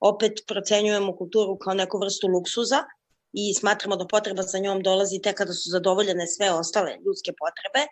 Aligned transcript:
opet 0.00 0.32
procenjujemo 0.46 1.16
kulturu 1.16 1.58
kao 1.58 1.74
neku 1.74 1.98
vrstu 1.98 2.28
luksuza 2.28 2.84
i 3.32 3.54
smatramo 3.54 3.96
da 3.96 4.06
potreba 4.06 4.42
za 4.42 4.58
njom 4.58 4.82
dolazi 4.82 5.20
tek 5.22 5.36
kada 5.36 5.52
su 5.52 5.70
zadovoljene 5.70 6.26
sve 6.26 6.50
ostale 6.52 6.92
ljudske 7.04 7.32
potrebe, 7.42 7.82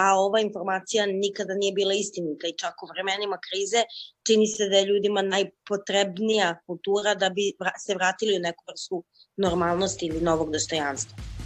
a 0.00 0.04
ova 0.20 0.40
informacija 0.40 1.06
nikada 1.06 1.54
nije 1.54 1.72
bila 1.72 1.94
istinita 1.94 2.46
i 2.48 2.56
čak 2.58 2.82
u 2.82 2.86
vremenima 2.92 3.38
krize 3.46 3.84
čini 4.26 4.46
se 4.46 4.68
da 4.68 4.76
je 4.76 4.86
ljudima 4.90 5.22
najpotrebnija 5.22 6.58
kultura 6.66 7.14
da 7.14 7.30
bi 7.30 7.52
se 7.86 7.94
vratili 7.94 8.36
u 8.36 8.40
neku 8.40 8.64
vrstu 8.68 9.04
normalnosti 9.36 10.06
ili 10.06 10.20
novog 10.20 10.52
dostojanstva. 10.52 11.37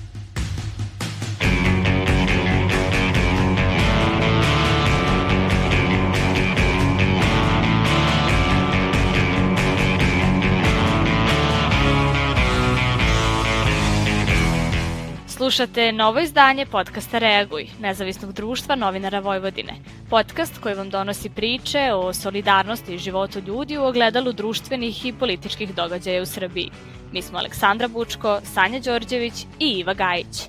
Slušate 15.42 15.92
novo 15.92 16.20
izdanje 16.20 16.66
podcasta 16.66 17.18
Reaguj, 17.18 17.66
nezavisnog 17.80 18.32
društva 18.32 18.74
novinara 18.74 19.20
Vojvodine. 19.20 19.72
Podcast 20.10 20.58
koji 20.58 20.74
vam 20.74 20.90
donosi 20.90 21.30
priče 21.30 21.92
o 21.94 22.12
solidarnosti 22.12 22.94
i 22.94 22.98
životu 22.98 23.38
ljudi 23.46 23.78
u 23.78 23.84
ogledalu 23.84 24.32
društvenih 24.32 25.06
i 25.06 25.12
političkih 25.12 25.74
događaja 25.74 26.22
u 26.22 26.26
Srbiji. 26.26 26.70
Mi 27.12 27.22
smo 27.22 27.38
Aleksandra 27.38 27.88
Bučko, 27.88 28.40
Sanja 28.44 28.80
Đorđević 28.80 29.46
i 29.60 29.68
Iva 29.68 29.94
Gajić. 29.94 30.48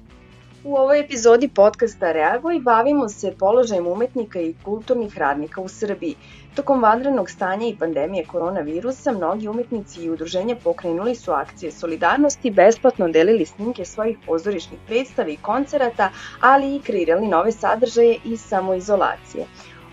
U 0.66 0.76
ovoj 0.80 1.00
epizodi 1.00 1.48
podcasta 1.48 2.12
Reaguj 2.12 2.60
bavimo 2.60 3.10
se 3.10 3.32
položajem 3.40 3.88
umetnika 3.88 4.40
i 4.40 4.54
kulturnih 4.64 5.18
radnika 5.18 5.62
u 5.62 5.68
Srbiji– 5.68 6.16
Tokom 6.56 6.84
vanrednog 6.84 7.30
stanja 7.30 7.68
i 7.68 7.76
pandemije 7.80 8.26
koronavirusa, 8.26 9.12
mnogi 9.12 9.48
umetnici 9.48 10.04
i 10.04 10.10
udruženja 10.10 10.56
pokrenuli 10.64 11.16
su 11.16 11.32
akcije 11.32 11.72
solidarnosti, 11.72 12.52
besplatno 12.52 13.08
delili 13.08 13.46
snimke 13.46 13.86
svojih 13.86 14.18
pozorišnih 14.26 14.80
predstava 14.88 15.30
i 15.30 15.38
koncerata, 15.38 16.10
ali 16.40 16.76
i 16.76 16.82
kreirali 16.82 17.28
nove 17.28 17.52
sadržaje 17.52 18.18
i 18.26 18.38
samoizolacije. 18.38 19.46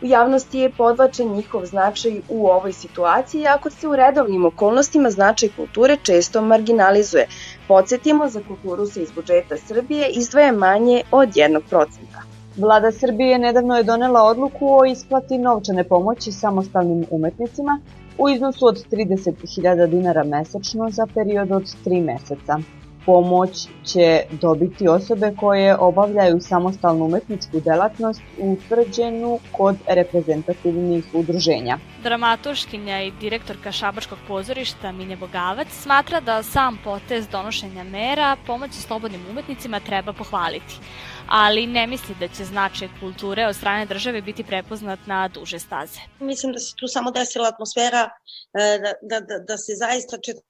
U 0.02 0.06
javnosti 0.06 0.58
je 0.58 0.70
podvačen 0.70 1.32
njihov 1.32 1.64
značaj 1.66 2.20
u 2.28 2.46
ovoj 2.46 2.72
situaciji, 2.72 3.46
ako 3.46 3.70
se 3.70 3.88
u 3.88 3.96
redovnim 3.96 4.44
okolnostima 4.46 5.10
značaj 5.10 5.48
kulture 5.56 5.96
često 6.02 6.42
marginalizuje. 6.42 7.26
Podsjetimo, 7.68 8.28
za 8.28 8.40
kulturu 8.48 8.86
se 8.86 9.02
iz 9.02 9.12
budžeta 9.12 9.56
Srbije 9.56 10.08
izdvaja 10.08 10.52
manje 10.52 11.02
od 11.10 11.28
1%. 11.28 11.86
Vlada 12.56 12.92
Srbije 12.92 13.38
nedavno 13.38 13.76
je 13.76 13.82
donela 13.82 14.22
odluku 14.22 14.72
o 14.78 14.84
isplati 14.84 15.38
novčane 15.38 15.84
pomoći 15.84 16.32
samostalnim 16.32 17.04
umetnicima 17.10 17.80
u 18.18 18.28
iznosu 18.28 18.66
od 18.66 18.84
30.000 18.90 19.86
dinara 19.86 20.24
mesečno 20.24 20.90
za 20.90 21.06
period 21.14 21.52
od 21.52 21.62
3 21.84 22.04
meseca. 22.04 22.80
Pomoć 23.06 23.68
će 23.84 24.22
dobiti 24.30 24.88
osobe 24.88 25.32
koje 25.40 25.76
obavljaju 25.76 26.40
samostalnu 26.40 27.04
umetničku 27.04 27.60
delatnost 27.60 28.22
utvrđenu 28.38 29.38
kod 29.52 29.76
reprezentativnih 29.86 31.04
udruženja. 31.12 31.78
Dramatuškinja 32.02 33.02
i 33.02 33.10
direktorka 33.10 33.72
Šabačkog 33.72 34.18
pozorišta 34.28 34.92
Minje 34.92 35.16
Bogavac 35.16 35.68
smatra 35.70 36.20
da 36.20 36.42
sam 36.42 36.78
potez 36.84 37.28
donošenja 37.28 37.84
mera 37.84 38.36
pomoći 38.46 38.74
slobodnim 38.74 39.20
umetnicima 39.30 39.80
treba 39.80 40.12
pohvaliti 40.12 40.74
ali 41.30 41.66
ne 41.66 41.86
misli 41.86 42.14
da 42.20 42.28
će 42.28 42.44
značaj 42.44 42.88
kulture 43.00 43.46
od 43.46 43.56
strane 43.56 43.86
države 43.86 44.22
biti 44.22 44.44
prepoznat 44.44 44.98
na 45.06 45.28
duže 45.28 45.58
staze. 45.58 46.00
Mislim 46.20 46.52
da 46.52 46.58
se 46.58 46.74
tu 46.76 46.86
samo 46.88 47.10
desila 47.10 47.48
atmosfera 47.48 48.10
da, 48.54 48.92
da, 49.10 49.20
da, 49.20 49.38
da 49.48 49.58
se 49.58 49.72
zaista 49.74 50.16
40 50.16 50.49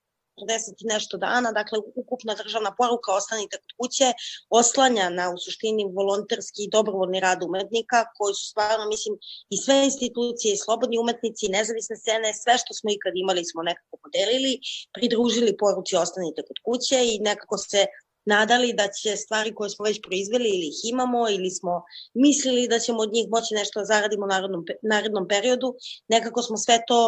i 0.81 0.87
nešto 0.95 1.17
dana, 1.17 1.53
dakle 1.53 1.79
ukupna 1.95 2.35
državna 2.35 2.75
poruka 2.79 3.13
ostanite 3.13 3.57
kod 3.57 3.73
kuće, 3.79 4.09
oslanja 4.51 5.09
na 5.09 5.25
u 5.35 5.39
suštini 5.39 5.85
volonterski 5.99 6.61
i 6.65 6.71
dobrovoljni 6.77 7.21
rad 7.21 7.43
umetnika 7.43 7.99
koji 8.19 8.35
su 8.35 8.47
stvarno, 8.47 8.85
mislim, 8.89 9.15
i 9.55 9.57
sve 9.57 9.85
institucije, 9.85 10.55
i 10.55 10.63
slobodni 10.65 10.99
umetnici, 10.99 11.47
i 11.47 11.55
nezavisne 11.59 11.97
scene, 11.97 12.35
sve 12.43 12.55
što 12.59 12.75
smo 12.75 12.89
ikad 12.91 13.13
imali 13.17 13.45
smo 13.45 13.63
nekako 13.63 13.97
podelili, 14.05 14.53
pridružili 14.97 15.57
poruci 15.57 15.97
ostanite 15.97 16.41
kod 16.49 16.59
kuće 16.65 16.99
i 17.11 17.19
nekako 17.19 17.59
se 17.59 17.87
nadali 18.25 18.73
da 18.73 18.89
će 18.89 19.17
stvari 19.17 19.55
koje 19.55 19.71
smo 19.71 19.85
već 19.85 20.01
proizveli 20.03 20.49
ili 20.49 20.67
ih 20.69 20.81
imamo 20.93 21.29
ili 21.31 21.51
smo 21.51 21.83
mislili 22.15 22.69
da 22.69 22.79
ćemo 22.79 22.99
od 23.03 23.13
njih 23.13 23.27
moći 23.31 23.55
nešto 23.55 23.81
da 23.81 23.85
zaradimo 23.85 24.25
u 24.25 24.29
narodnom, 24.29 24.65
narednom 24.83 25.29
periodu, 25.29 25.75
nekako 26.09 26.43
smo 26.43 26.57
sve 26.57 26.79
to 26.87 27.01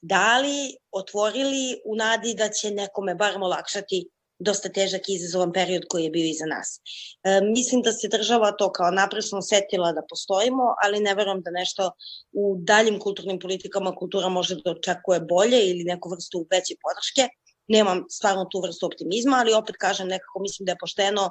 dali, 0.00 0.76
otvorili 0.92 1.80
u 1.84 1.96
nadi 1.96 2.34
da 2.34 2.48
će 2.48 2.70
nekome 2.70 3.14
barem 3.14 3.42
olakšati 3.42 4.08
dosta 4.38 4.68
težak 4.68 5.08
i 5.08 5.14
izazovan 5.14 5.52
period 5.52 5.82
koji 5.88 6.04
je 6.04 6.10
bio 6.10 6.24
iza 6.24 6.46
nas. 6.46 6.80
E, 7.24 7.40
mislim 7.40 7.82
da 7.82 7.92
se 7.92 8.08
država 8.08 8.52
to 8.52 8.72
kao 8.72 8.90
napresno 8.90 9.42
setila 9.42 9.92
da 9.92 10.06
postojimo, 10.08 10.74
ali 10.84 11.00
ne 11.00 11.14
verujem 11.14 11.42
da 11.42 11.50
nešto 11.50 11.90
u 12.32 12.56
daljim 12.58 12.98
kulturnim 12.98 13.38
politikama 13.38 13.94
kultura 13.94 14.28
može 14.28 14.54
da 14.64 14.70
očekuje 14.70 15.20
bolje 15.20 15.70
ili 15.70 15.84
neku 15.84 16.10
vrstu 16.10 16.46
veće 16.50 16.74
podrške 16.82 17.28
nemam 17.68 18.04
stvarno 18.10 18.44
tu 18.44 18.60
vrstu 18.60 18.86
optimizma, 18.86 19.36
ali 19.36 19.54
opet 19.54 19.76
kažem 19.76 20.08
nekako 20.08 20.40
mislim 20.40 20.66
da 20.66 20.72
je 20.72 20.80
pošteno 20.80 21.24
e, 21.26 21.30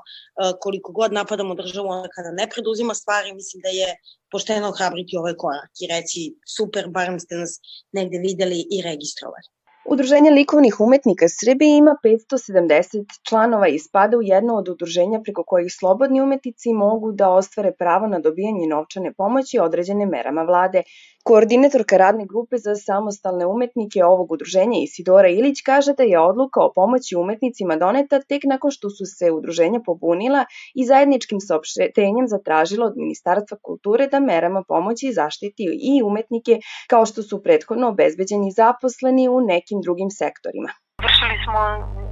koliko 0.61 0.91
god 0.91 1.13
napadamo 1.13 1.55
državu 1.55 1.87
onda 1.87 2.09
kada 2.15 2.31
ne 2.31 2.49
preduzima 2.49 2.93
stvari, 2.93 3.33
mislim 3.33 3.61
da 3.61 3.69
je 3.69 3.95
pošteno 4.31 4.71
hrabriti 4.71 5.17
ovaj 5.17 5.35
korak 5.37 5.71
i 5.81 5.87
reći 5.93 6.35
super, 6.57 6.87
barem 6.87 7.19
ste 7.19 7.35
nas 7.35 7.59
negde 7.91 8.17
videli 8.17 8.59
i 8.71 8.81
registrovali. 8.81 9.47
Udruženje 9.89 10.31
likovnih 10.31 10.79
umetnika 10.79 11.25
Srbije 11.29 11.77
ima 11.77 11.95
570 12.03 13.05
članova 13.29 13.67
i 13.67 13.79
spada 13.79 14.17
u 14.17 14.21
jedno 14.21 14.55
od 14.55 14.69
udruženja 14.69 15.19
preko 15.23 15.43
kojih 15.43 15.73
slobodni 15.79 16.21
umetnici 16.21 16.73
mogu 16.73 17.11
da 17.11 17.29
ostvare 17.29 17.71
pravo 17.71 18.07
na 18.07 18.19
dobijanje 18.19 18.67
novčane 18.67 19.13
pomoći 19.13 19.59
određene 19.59 20.05
merama 20.05 20.43
vlade. 20.43 20.83
Koordinatorka 21.27 21.97
radne 21.97 22.25
grupe 22.25 22.57
za 22.57 22.73
samostalne 22.75 23.45
umetnike 23.45 24.03
ovog 24.05 24.31
udruženja 24.31 24.77
Isidora 24.83 25.27
Ilić 25.29 25.61
kaže 25.61 25.93
da 25.97 26.03
je 26.03 26.19
odluka 26.19 26.61
o 26.61 26.71
pomoći 26.75 27.15
umetnicima 27.15 27.75
doneta 27.75 28.19
tek 28.21 28.41
nakon 28.51 28.71
što 28.71 28.89
su 28.89 29.05
se 29.05 29.31
udruženja 29.31 29.79
pobunila 29.85 30.45
i 30.75 30.85
zajedničkim 30.85 31.39
saopštenjem 31.39 32.27
zatražila 32.27 32.87
od 32.87 32.97
Ministarstva 32.97 33.57
kulture 33.61 34.07
da 34.07 34.19
merama 34.19 34.63
pomoći 34.67 35.13
zaštiti 35.13 35.63
i 35.91 36.03
umetnike 36.03 36.59
kao 36.89 37.05
što 37.05 37.23
su 37.23 37.43
prethodno 37.43 37.87
obezbeđeni 37.87 38.51
zaposleni 38.51 39.29
u 39.29 39.41
nekim 39.41 39.81
drugim 39.81 40.09
sektorima. 40.09 40.69
Vršili 41.03 41.37
smo 41.43 42.06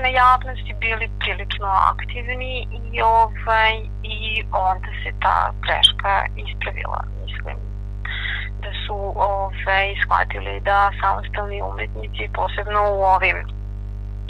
na 0.00 0.08
javnosti, 0.08 0.74
bili 0.80 1.10
prilično 1.20 1.66
aktivni 1.66 2.66
i, 2.92 3.02
ovaj, 3.02 3.74
i 4.02 4.44
onda 4.52 4.90
se 5.02 5.12
ta 5.22 5.52
greška 5.62 6.26
ispravila 6.36 7.04
mislim 7.22 7.56
da 8.62 8.70
su 8.86 9.12
ove, 9.16 9.94
shvatili 10.04 10.60
da 10.60 10.90
samostalni 11.00 11.62
umetnici, 11.62 12.28
posebno 12.34 12.80
u 12.92 13.02
ovim 13.02 13.36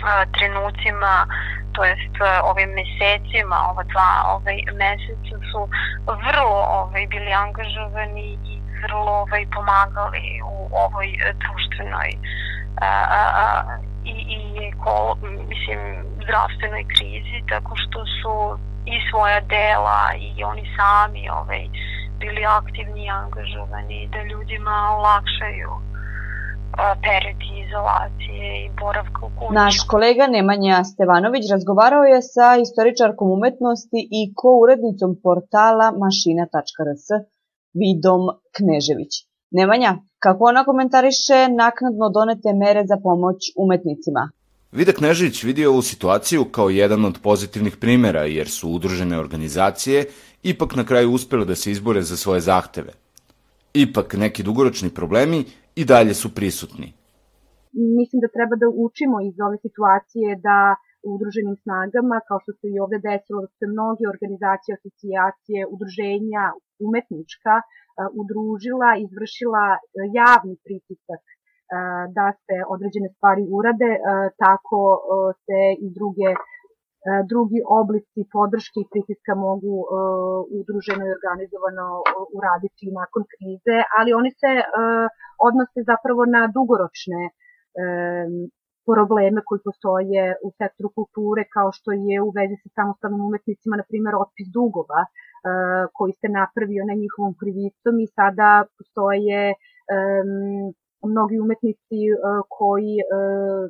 a, 0.04 0.24
trenucima, 0.36 1.26
to 1.72 1.84
jest 1.84 2.14
ovim 2.44 2.70
mesecima, 2.70 3.56
ova 3.70 3.82
dva 3.82 4.12
ovaj, 4.34 4.58
meseca 4.82 5.36
su 5.50 5.68
vrlo 6.06 6.58
ovaj, 6.80 7.06
bili 7.06 7.32
angažovani 7.32 8.38
i 8.52 8.60
vrlo 8.82 9.12
ovaj, 9.12 9.46
pomagali 9.54 10.40
u 10.44 10.68
ovoj 10.84 11.08
društvenoj 11.42 12.10
a, 12.80 12.86
a, 12.86 13.62
i, 14.12 14.14
i 14.36 14.40
eko, 14.68 14.96
mislim, 15.52 15.80
zdravstvenoj 16.24 16.84
krizi, 16.92 17.38
tako 17.52 17.72
što 17.82 17.98
su 18.16 18.34
i 18.94 18.96
svoja 19.10 19.40
dela 19.40 20.02
i 20.26 20.44
oni 20.50 20.64
sami 20.76 21.22
ovaj, 21.40 21.62
bili 22.20 22.42
aktivni 22.60 23.02
i 23.04 23.14
angažovani 23.22 24.08
da 24.12 24.20
ljudima 24.30 24.74
olakšaju 24.98 25.72
period 27.06 27.40
izolacije 27.66 28.46
i 28.64 28.70
boravka 28.80 29.20
u 29.26 29.30
kući. 29.38 29.54
Naš 29.62 29.76
kolega 29.92 30.24
Nemanja 30.36 30.76
Stevanović 30.92 31.44
razgovarao 31.54 32.04
je 32.12 32.18
sa 32.34 32.48
istoričarkom 32.64 33.28
umetnosti 33.36 34.00
i 34.18 34.20
ko-urednicom 34.38 35.10
portala 35.24 35.86
mašina.rs 36.02 37.06
Vidom 37.80 38.22
Knežević. 38.56 39.12
Nemanja, 39.50 39.98
kako 40.18 40.44
ona 40.44 40.64
komentariše 40.64 41.38
naknadno 41.58 42.08
donete 42.08 42.50
mere 42.64 42.86
za 42.86 42.96
pomoć 43.02 43.38
umetnicima? 43.56 44.30
Vida 44.72 44.92
Knežević 44.92 45.44
vidi 45.44 45.66
ovu 45.66 45.82
situaciju 45.82 46.44
kao 46.44 46.70
jedan 46.70 47.04
od 47.04 47.18
pozitivnih 47.22 47.76
primera, 47.76 48.22
jer 48.24 48.48
su 48.48 48.70
udružene 48.70 49.18
organizacije 49.18 50.06
ipak 50.42 50.76
na 50.76 50.84
kraju 50.84 51.12
uspele 51.12 51.44
da 51.44 51.54
se 51.54 51.70
izbore 51.70 52.02
za 52.02 52.16
svoje 52.16 52.40
zahteve. 52.40 52.92
Ipak 53.74 54.14
neki 54.14 54.42
dugoročni 54.42 54.90
problemi 54.90 55.44
i 55.76 55.84
dalje 55.84 56.14
su 56.14 56.34
prisutni. 56.34 56.92
Mislim 57.98 58.18
da 58.20 58.34
treba 58.36 58.54
da 58.62 58.68
učimo 58.86 59.16
iz 59.28 59.36
ove 59.46 59.56
situacije 59.66 60.28
da 60.46 60.58
udruženim 61.14 61.56
snagama, 61.64 62.16
kao 62.28 62.38
što 62.42 62.52
se 62.58 62.66
i 62.74 62.80
ovde 62.84 62.98
desilo, 63.08 63.38
da 63.46 63.50
se 63.58 63.66
mnoge 63.74 64.04
organizacije, 64.14 64.72
asocijacije, 64.78 65.60
udruženja, 65.74 66.44
umetnička, 66.86 67.54
udružila, 68.20 68.90
izvršila 69.04 69.64
javni 70.20 70.54
pritisak 70.66 71.22
da 72.16 72.26
se 72.44 72.56
određene 72.74 73.08
stvari 73.16 73.42
urade, 73.58 73.90
tako 74.44 74.82
se 75.44 75.60
i 75.84 75.86
druge 75.98 76.30
drugi 77.32 77.60
oblici 77.80 78.20
podrške 78.36 78.78
i 78.80 78.90
pritiska 78.92 79.32
mogu 79.46 79.74
udruženo 80.58 81.02
i 81.06 81.14
organizovano 81.18 81.86
uraditi 82.36 82.84
nakon 83.00 83.22
krize, 83.32 83.76
ali 83.98 84.10
oni 84.20 84.30
se 84.40 84.50
odnose 85.48 85.80
zapravo 85.90 86.22
na 86.36 86.42
dugoročne 86.56 87.22
probleme 88.90 89.40
koji 89.46 89.60
postoje 89.68 90.22
u 90.46 90.48
sektoru 90.58 90.88
kulture, 90.98 91.42
kao 91.56 91.68
što 91.76 91.88
je 92.08 92.16
u 92.26 92.30
vezi 92.38 92.56
sa 92.62 92.68
samostalnim 92.78 93.22
umetnicima, 93.28 93.74
na 93.80 93.86
primjer, 93.90 94.14
otpis 94.24 94.48
dugova 94.58 95.00
koji 95.96 96.12
se 96.20 96.28
napravio 96.40 96.82
na 96.90 96.94
njihovom 97.02 97.34
krivicom 97.40 97.94
i 98.04 98.06
sada 98.16 98.50
postoje 98.76 99.40
um, 99.52 100.30
mnogi 101.10 101.36
umetnici 101.44 102.00
uh, 102.12 102.18
koji 102.56 102.94
uh, 103.02 103.62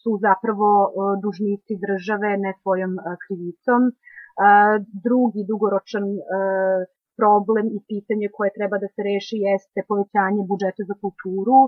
su 0.00 0.10
zapravo 0.26 0.70
uh, 0.86 0.92
dužnici 1.24 1.72
države 1.86 2.30
ne 2.44 2.52
svojom 2.62 2.92
uh, 2.98 3.04
krivicom. 3.22 3.82
Uh, 3.88 4.74
drugi 5.06 5.42
dugoročan 5.50 6.06
uh, 6.18 6.80
problem 7.20 7.66
i 7.76 7.78
pitanje 7.90 8.26
koje 8.36 8.50
treba 8.58 8.76
da 8.82 8.88
se 8.94 9.00
reši 9.10 9.36
jeste 9.48 9.80
povećanje 9.90 10.42
budžeta 10.50 10.82
za 10.90 10.94
kulturu 11.02 11.60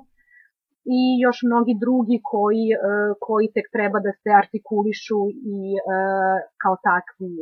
i 0.99 1.01
još 1.25 1.39
mnogi 1.49 1.75
drugi 1.85 2.19
koji, 2.33 2.67
koji 3.25 3.47
tek 3.55 3.67
treba 3.77 3.99
da 4.07 4.13
se 4.23 4.31
artikulišu 4.43 5.21
i 5.57 5.59
kao 6.63 6.77
takvi 6.91 7.33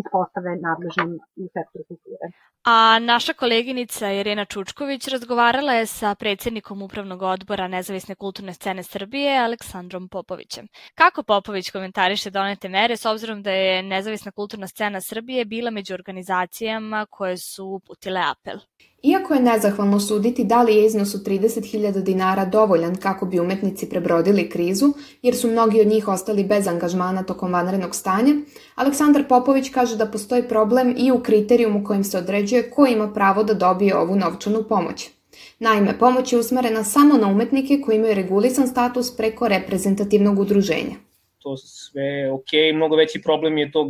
ispostave 0.00 0.50
nadležnim 0.66 1.10
u 1.36 1.44
sektoru 1.54 1.84
kulture. 1.88 2.26
A 2.64 2.98
naša 2.98 3.32
koleginica 3.32 4.12
Irena 4.12 4.44
Čučković 4.44 5.08
razgovarala 5.08 5.72
je 5.72 5.86
sa 5.86 6.14
predsednikom 6.14 6.82
Upravnog 6.82 7.22
odbora 7.22 7.68
Nezavisne 7.68 8.14
kulturne 8.14 8.54
scene 8.54 8.82
Srbije, 8.82 9.38
Aleksandrom 9.38 10.08
Popovićem. 10.08 10.68
Kako 10.94 11.22
Popović 11.22 11.70
komentariše 11.70 12.30
donete 12.30 12.68
mere 12.68 12.96
s 12.96 13.06
obzirom 13.06 13.42
da 13.42 13.50
je 13.50 13.82
Nezavisna 13.82 14.32
kulturna 14.32 14.68
scena 14.68 15.00
Srbije 15.00 15.44
bila 15.44 15.70
među 15.70 15.94
organizacijama 15.94 17.06
koje 17.10 17.36
su 17.36 17.66
uputile 17.66 18.20
apel? 18.20 18.58
Iako 19.02 19.34
je 19.34 19.40
nezahvalno 19.40 20.00
suditi 20.00 20.44
da 20.44 20.62
li 20.62 20.74
je 20.74 20.86
iznos 20.86 21.14
od 21.14 21.26
30.000 21.26 22.02
dinara 22.02 22.44
dovoljan 22.44 22.96
kako 22.96 23.26
bi 23.26 23.40
umetnici 23.40 23.88
prebrodili 23.88 24.50
krizu, 24.50 24.92
jer 25.22 25.36
su 25.36 25.50
mnogi 25.50 25.80
od 25.80 25.86
njih 25.86 26.08
ostali 26.08 26.44
bez 26.44 26.68
angažmana 26.68 27.22
tokom 27.22 27.52
vanrednog 27.52 27.94
stanja, 27.94 28.34
Aleksandar 28.74 29.28
Popović 29.28 29.70
kaže 29.70 29.96
da 29.96 30.06
postoji 30.06 30.48
problem 30.48 30.94
i 30.98 31.12
u 31.12 31.20
kriterijumu 31.20 31.84
kojim 31.84 32.04
se 32.04 32.18
određuje 32.18 32.70
ko 32.70 32.86
ima 32.86 33.12
pravo 33.12 33.44
da 33.44 33.54
dobije 33.54 33.96
ovu 33.96 34.16
novčanu 34.16 34.62
pomoć. 34.68 35.10
Naime, 35.58 35.98
pomoć 35.98 36.32
je 36.32 36.38
usmerena 36.38 36.84
samo 36.84 37.16
na 37.16 37.26
umetnike 37.26 37.80
koji 37.84 37.96
imaju 37.96 38.14
regulisan 38.14 38.68
status 38.68 39.16
preko 39.16 39.48
reprezentativnog 39.48 40.38
udruženja. 40.38 40.96
To 41.38 41.56
sve 41.56 42.30
ok, 42.32 42.74
mnogo 42.74 42.96
veći 42.96 43.22
problem 43.22 43.58
je 43.58 43.72
tog 43.72 43.88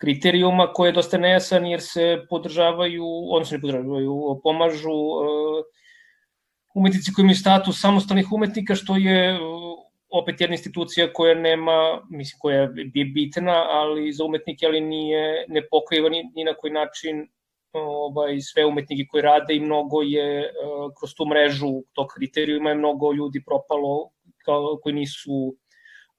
kriterijuma 0.00 0.72
koji 0.72 0.88
je 0.88 0.92
dosta 0.96 1.18
nejasan 1.18 1.66
jer 1.66 1.80
se 1.80 2.24
podržavaju, 2.28 3.04
odnosno 3.30 3.56
ne 3.56 3.60
podržavaju, 3.60 4.40
pomažu 4.42 4.92
uh, 4.92 5.64
umetnici 6.74 7.12
koji 7.12 7.24
imaju 7.24 7.36
status 7.36 7.80
samostalnih 7.80 8.32
umetnika, 8.32 8.74
što 8.74 8.96
je 8.96 9.34
uh, 9.34 9.40
opet 10.10 10.40
jedna 10.40 10.54
institucija 10.54 11.12
koja 11.12 11.34
nema, 11.34 12.00
mislim, 12.10 12.38
koja 12.40 12.60
je 12.94 13.04
bitna, 13.14 13.56
ali 13.70 14.12
za 14.12 14.24
umetnike, 14.24 14.66
ali 14.66 14.80
nije, 14.80 15.44
ne 15.48 15.62
pokriva 15.70 16.08
ni, 16.08 16.24
ni 16.34 16.44
na 16.44 16.54
koji 16.54 16.72
način 16.72 17.26
ovaj, 17.72 18.40
sve 18.40 18.64
umetnike 18.64 19.04
koji 19.10 19.22
rade 19.22 19.54
i 19.54 19.60
mnogo 19.60 20.02
je 20.02 20.40
uh, 20.40 20.92
kroz 20.98 21.14
tu 21.14 21.26
mrežu 21.26 21.82
tog 21.92 22.06
kriterijuma 22.16 22.70
je 22.70 22.80
mnogo 22.80 23.12
ljudi 23.12 23.44
propalo 23.44 24.10
kao, 24.44 24.78
koji 24.82 24.94
nisu 24.94 25.56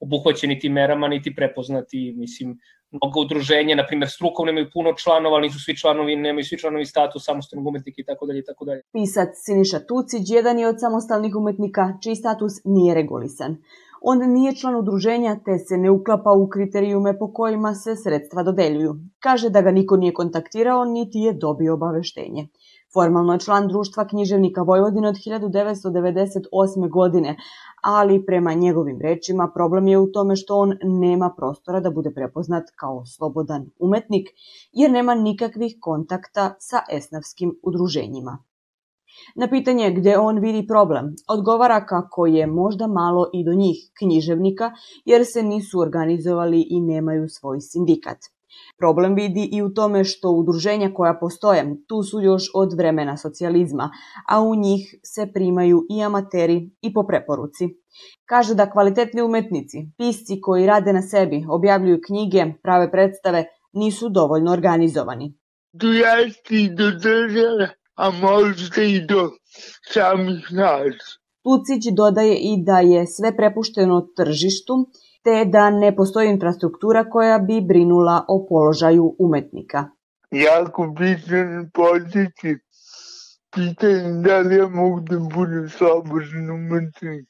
obuhvaćeni 0.00 0.58
tim 0.58 0.72
merama 0.72 1.08
niti 1.08 1.34
prepoznati, 1.34 2.12
mislim, 2.16 2.58
mnogo 2.92 3.20
udruženja, 3.20 3.76
na 3.76 3.86
primjer 3.86 4.10
strukovne 4.10 4.52
imaju 4.52 4.66
puno 4.72 4.92
članova, 5.02 5.36
ali 5.36 5.46
nisu 5.46 5.58
svi 5.64 5.76
članovi, 5.76 6.16
nemaju 6.16 6.44
svi 6.44 6.58
članovi 6.58 6.86
status 6.86 7.24
samostalnog 7.24 7.66
umetnika 7.66 8.00
i 8.00 8.04
tako 8.04 8.26
dalje 8.26 8.38
i 8.38 8.44
tako 8.44 8.64
dalje. 8.64 8.82
Pisac 8.92 9.28
Siniša 9.44 9.80
Tucić 9.88 10.30
jedan 10.30 10.58
je 10.58 10.68
od 10.68 10.80
samostalnih 10.80 11.36
umetnika 11.36 11.92
čiji 12.02 12.16
status 12.16 12.52
nije 12.64 12.94
regulisan. 12.94 13.56
On 14.04 14.18
nije 14.32 14.54
član 14.56 14.76
udruženja 14.76 15.36
te 15.44 15.58
se 15.58 15.76
ne 15.76 15.90
uklapa 15.90 16.32
u 16.32 16.48
kriterijume 16.48 17.18
po 17.18 17.32
kojima 17.32 17.74
se 17.74 17.96
sredstva 17.96 18.42
dodeljuju. 18.42 18.94
Kaže 19.18 19.50
da 19.50 19.62
ga 19.62 19.70
niko 19.70 19.96
nije 19.96 20.12
kontaktirao 20.12 20.84
niti 20.84 21.18
je 21.18 21.32
dobio 21.32 21.74
obaveštenje. 21.74 22.48
Formalno 22.94 23.32
je 23.32 23.40
član 23.40 23.68
društva 23.68 24.06
književnika 24.08 24.62
Vojvodine 24.62 25.08
od 25.08 25.14
1998. 25.14 26.90
godine, 26.90 27.36
ali 27.82 28.26
prema 28.26 28.54
njegovim 28.54 29.00
rečima 29.00 29.50
problem 29.54 29.86
je 29.86 29.98
u 29.98 30.06
tome 30.12 30.36
što 30.36 30.56
on 30.56 30.72
nema 30.82 31.34
prostora 31.36 31.80
da 31.80 31.90
bude 31.90 32.10
prepoznat 32.10 32.64
kao 32.76 33.06
slobodan 33.06 33.70
umetnik, 33.78 34.28
jer 34.72 34.90
nema 34.90 35.14
nikakvih 35.14 35.76
kontakta 35.80 36.54
sa 36.58 36.78
esnavskim 36.92 37.58
udruženjima. 37.62 38.38
Na 39.36 39.48
pitanje 39.48 39.90
gde 39.90 40.18
on 40.18 40.38
vidi 40.38 40.66
problem, 40.66 41.14
odgovara 41.28 41.86
kako 41.86 42.26
je 42.26 42.46
možda 42.46 42.86
malo 42.86 43.30
i 43.34 43.44
do 43.44 43.52
njih 43.54 43.90
književnika, 43.98 44.70
jer 45.04 45.22
se 45.34 45.42
nisu 45.42 45.80
organizovali 45.80 46.66
i 46.70 46.80
nemaju 46.80 47.28
svoj 47.28 47.60
sindikat. 47.60 48.18
Problem 48.78 49.14
vidi 49.14 49.48
i 49.52 49.62
u 49.62 49.68
tome 49.74 50.04
što 50.04 50.30
udruženja 50.30 50.90
koja 50.94 51.14
postoje, 51.20 51.76
tu 51.88 52.02
su 52.02 52.20
još 52.20 52.42
od 52.54 52.72
vremena 52.76 53.16
socijalizma, 53.16 53.90
a 54.28 54.40
u 54.42 54.54
njih 54.54 54.94
se 55.04 55.26
primaju 55.34 55.86
i 55.90 56.02
amateri 56.02 56.70
i 56.80 56.92
po 56.92 57.06
preporuci. 57.06 57.68
Kaže 58.28 58.54
da 58.54 58.70
kvalitetni 58.70 59.22
umetnici, 59.22 59.78
pisci 59.98 60.40
koji 60.40 60.66
rade 60.66 60.92
na 60.92 61.02
sebi, 61.02 61.44
objavljuju 61.48 62.00
knjige, 62.06 62.44
prave 62.62 62.90
predstave, 62.90 63.44
nisu 63.72 64.08
dovoljno 64.08 64.52
organizovani. 64.52 65.34
Dojesti 65.72 66.68
do 66.76 66.90
države, 66.90 67.68
a 67.94 68.10
možda 68.10 68.82
i 68.82 69.06
do 69.06 69.30
samih 69.92 70.52
nas. 70.52 70.94
Tucić 71.44 71.92
dodaje 71.96 72.36
i 72.36 72.64
da 72.64 72.78
je 72.80 73.06
sve 73.06 73.36
prepušteno 73.36 74.00
tržištu, 74.16 74.74
te 75.24 75.44
da 75.44 75.70
ne 75.70 75.96
postoji 75.96 76.30
infrastruktura 76.30 77.10
koja 77.10 77.38
bi 77.38 77.60
brinula 77.60 78.24
o 78.28 78.46
položaju 78.48 79.16
umetnika. 79.18 79.84
Jako 80.30 80.86
bitno 80.98 81.66
podjeti 81.74 82.58
pitanje 83.54 84.22
da 84.22 84.38
li 84.38 84.56
ja 84.56 84.68
mogu 84.68 85.00
da 85.00 85.18
budem 85.18 85.68
slobodan 85.68 86.50
umetnik 86.50 87.28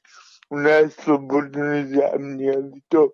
u 0.51 0.57
neslobodnoj 0.57 1.85
zemlji, 1.85 2.51
ali 2.57 2.81
to 2.89 3.09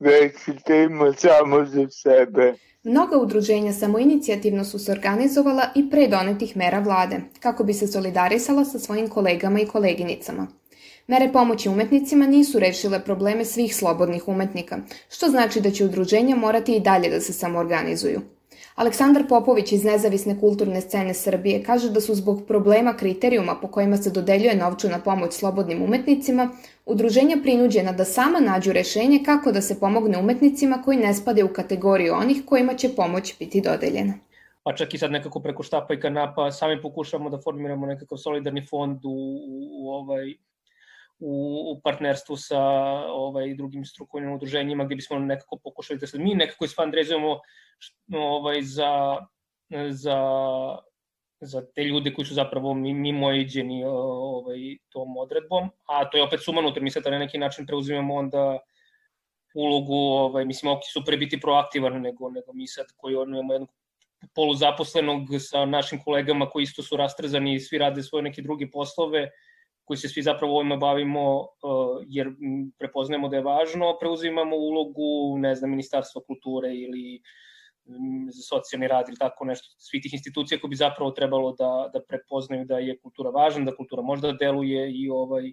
već 0.00 0.34
tema 0.66 1.12
samo 1.12 1.64
za 1.64 1.86
sebe. 1.90 2.54
Mnoga 2.88 3.18
udruženja 3.18 3.72
samoinicijativno 3.72 4.64
su 4.64 4.78
se 4.78 4.92
organizovala 4.92 5.62
i 5.74 5.90
pre 5.90 6.08
donetih 6.08 6.56
mera 6.56 6.78
vlade, 6.78 7.20
kako 7.40 7.64
bi 7.64 7.74
se 7.74 7.86
solidarisala 7.86 8.64
sa 8.64 8.78
svojim 8.78 9.08
kolegama 9.08 9.60
i 9.60 9.66
koleginicama. 9.66 10.46
Mere 11.06 11.32
pomoći 11.32 11.68
umetnicima 11.68 12.26
nisu 12.26 12.58
rešile 12.58 13.04
probleme 13.04 13.44
svih 13.44 13.76
slobodnih 13.76 14.28
umetnika, 14.28 14.78
što 15.08 15.28
znači 15.28 15.60
da 15.60 15.70
će 15.70 15.84
udruženja 15.84 16.36
morati 16.36 16.76
i 16.76 16.80
dalje 16.80 17.10
da 17.10 17.20
se 17.20 17.32
samoorganizuju. 17.32 18.20
Aleksandar 18.74 19.28
Popović 19.28 19.72
iz 19.72 19.84
Nezavisne 19.84 20.40
kulturne 20.40 20.80
scene 20.80 21.14
Srbije 21.14 21.62
kaže 21.62 21.90
da 21.90 22.00
su 22.00 22.14
zbog 22.14 22.42
problema 22.46 22.96
kriterijuma 22.96 23.54
po 23.54 23.68
kojima 23.68 23.96
se 23.96 24.10
dodeljuje 24.10 24.56
novčana 24.56 24.98
pomoć 24.98 25.32
slobodnim 25.32 25.82
umetnicima, 25.82 26.50
udruženja 26.86 27.36
prinuđena 27.42 27.92
da 27.92 28.04
sama 28.04 28.40
nađu 28.40 28.72
rešenje 28.72 29.22
kako 29.24 29.52
da 29.52 29.60
se 29.60 29.80
pomogne 29.80 30.18
umetnicima 30.18 30.82
koji 30.84 30.98
ne 30.98 31.14
spade 31.14 31.44
u 31.44 31.52
kategoriju 31.52 32.14
onih 32.14 32.42
kojima 32.46 32.74
će 32.74 32.88
pomoć 32.96 33.38
biti 33.38 33.60
dodeljena. 33.60 34.14
Pa 34.62 34.74
čak 34.74 34.94
i 34.94 34.98
sad 34.98 35.10
nekako 35.10 35.40
preko 35.40 35.62
štapa 35.62 35.94
i 35.94 36.00
kanapa 36.00 36.50
sami 36.52 36.82
pokušavamo 36.82 37.30
da 37.30 37.38
formiramo 37.38 37.86
nekakav 37.86 38.18
solidarni 38.18 38.66
fond 38.66 39.04
u, 39.04 39.08
u, 39.08 39.68
u 39.72 39.90
ovaj 39.90 40.34
u, 41.18 41.72
u 41.72 41.80
partnerstvu 41.80 42.36
sa 42.36 42.60
ovaj, 43.08 43.54
drugim 43.54 43.84
strukovnim 43.84 44.32
udruženjima 44.32 44.84
gde 44.84 44.94
bismo 44.94 45.18
nekako 45.18 45.58
pokušali 45.64 45.98
da 45.98 46.06
se 46.06 46.18
mi 46.18 46.34
nekako 46.34 46.64
isfandrezujemo 46.64 47.40
ovaj, 48.14 48.62
za, 48.62 49.16
za, 49.90 50.18
za 51.40 51.66
te 51.74 51.84
ljude 51.84 52.14
koji 52.14 52.26
su 52.26 52.34
zapravo 52.34 52.74
mimo 52.74 53.32
iđeni 53.32 53.84
ovaj, 53.84 54.58
tom 54.88 55.16
odredbom, 55.16 55.70
a 55.86 56.10
to 56.10 56.16
je 56.16 56.22
opet 56.22 56.40
sumanuto, 56.44 56.80
mi 56.80 56.90
sad 56.90 57.04
na 57.04 57.18
neki 57.18 57.38
način 57.38 57.66
preuzimamo 57.66 58.14
onda 58.14 58.58
ulogu, 59.54 59.94
ovaj, 59.94 60.44
mislim, 60.44 60.72
ok, 60.72 60.80
super 60.92 61.18
biti 61.18 61.40
proaktivan 61.40 62.00
nego, 62.00 62.30
nego 62.30 62.52
mi 62.52 62.66
sad 62.66 62.86
koji 62.96 63.16
on 63.16 63.28
imamo 63.28 63.54
jednog 63.54 63.70
poluzaposlenog 64.34 65.28
sa 65.38 65.64
našim 65.64 66.02
kolegama 66.04 66.50
koji 66.50 66.62
isto 66.62 66.82
su 66.82 66.96
rastrzani 66.96 67.54
i 67.54 67.60
svi 67.60 67.78
rade 67.78 68.02
svoje 68.02 68.22
neke 68.22 68.42
druge 68.42 68.70
poslove, 68.70 69.30
koji 69.84 69.96
se 69.96 70.08
svi 70.08 70.22
zapravo 70.22 70.56
ovima 70.56 70.76
bavimo 70.76 71.40
uh, 71.40 71.46
jer 72.06 72.28
prepoznajemo 72.78 73.28
da 73.28 73.36
je 73.36 73.42
važno, 73.42 73.96
preuzimamo 74.00 74.56
ulogu, 74.56 75.38
ne 75.38 75.54
znam, 75.54 75.70
Ministarstva 75.70 76.22
kulture 76.26 76.74
ili 76.74 77.22
za 77.22 77.55
socijalni 78.48 78.88
rad 78.88 79.08
ili 79.08 79.16
tako 79.16 79.44
nešto, 79.44 79.74
svi 79.78 80.00
tih 80.00 80.12
institucija 80.12 80.60
koji 80.60 80.68
bi 80.68 80.76
zapravo 80.76 81.10
trebalo 81.10 81.52
da, 81.52 81.90
da 81.92 82.00
prepoznaju 82.08 82.64
da 82.64 82.78
je 82.78 82.98
kultura 82.98 83.30
važna, 83.30 83.64
da 83.64 83.76
kultura 83.76 84.02
možda 84.02 84.32
deluje 84.32 84.90
i 84.92 85.10
ovaj, 85.10 85.52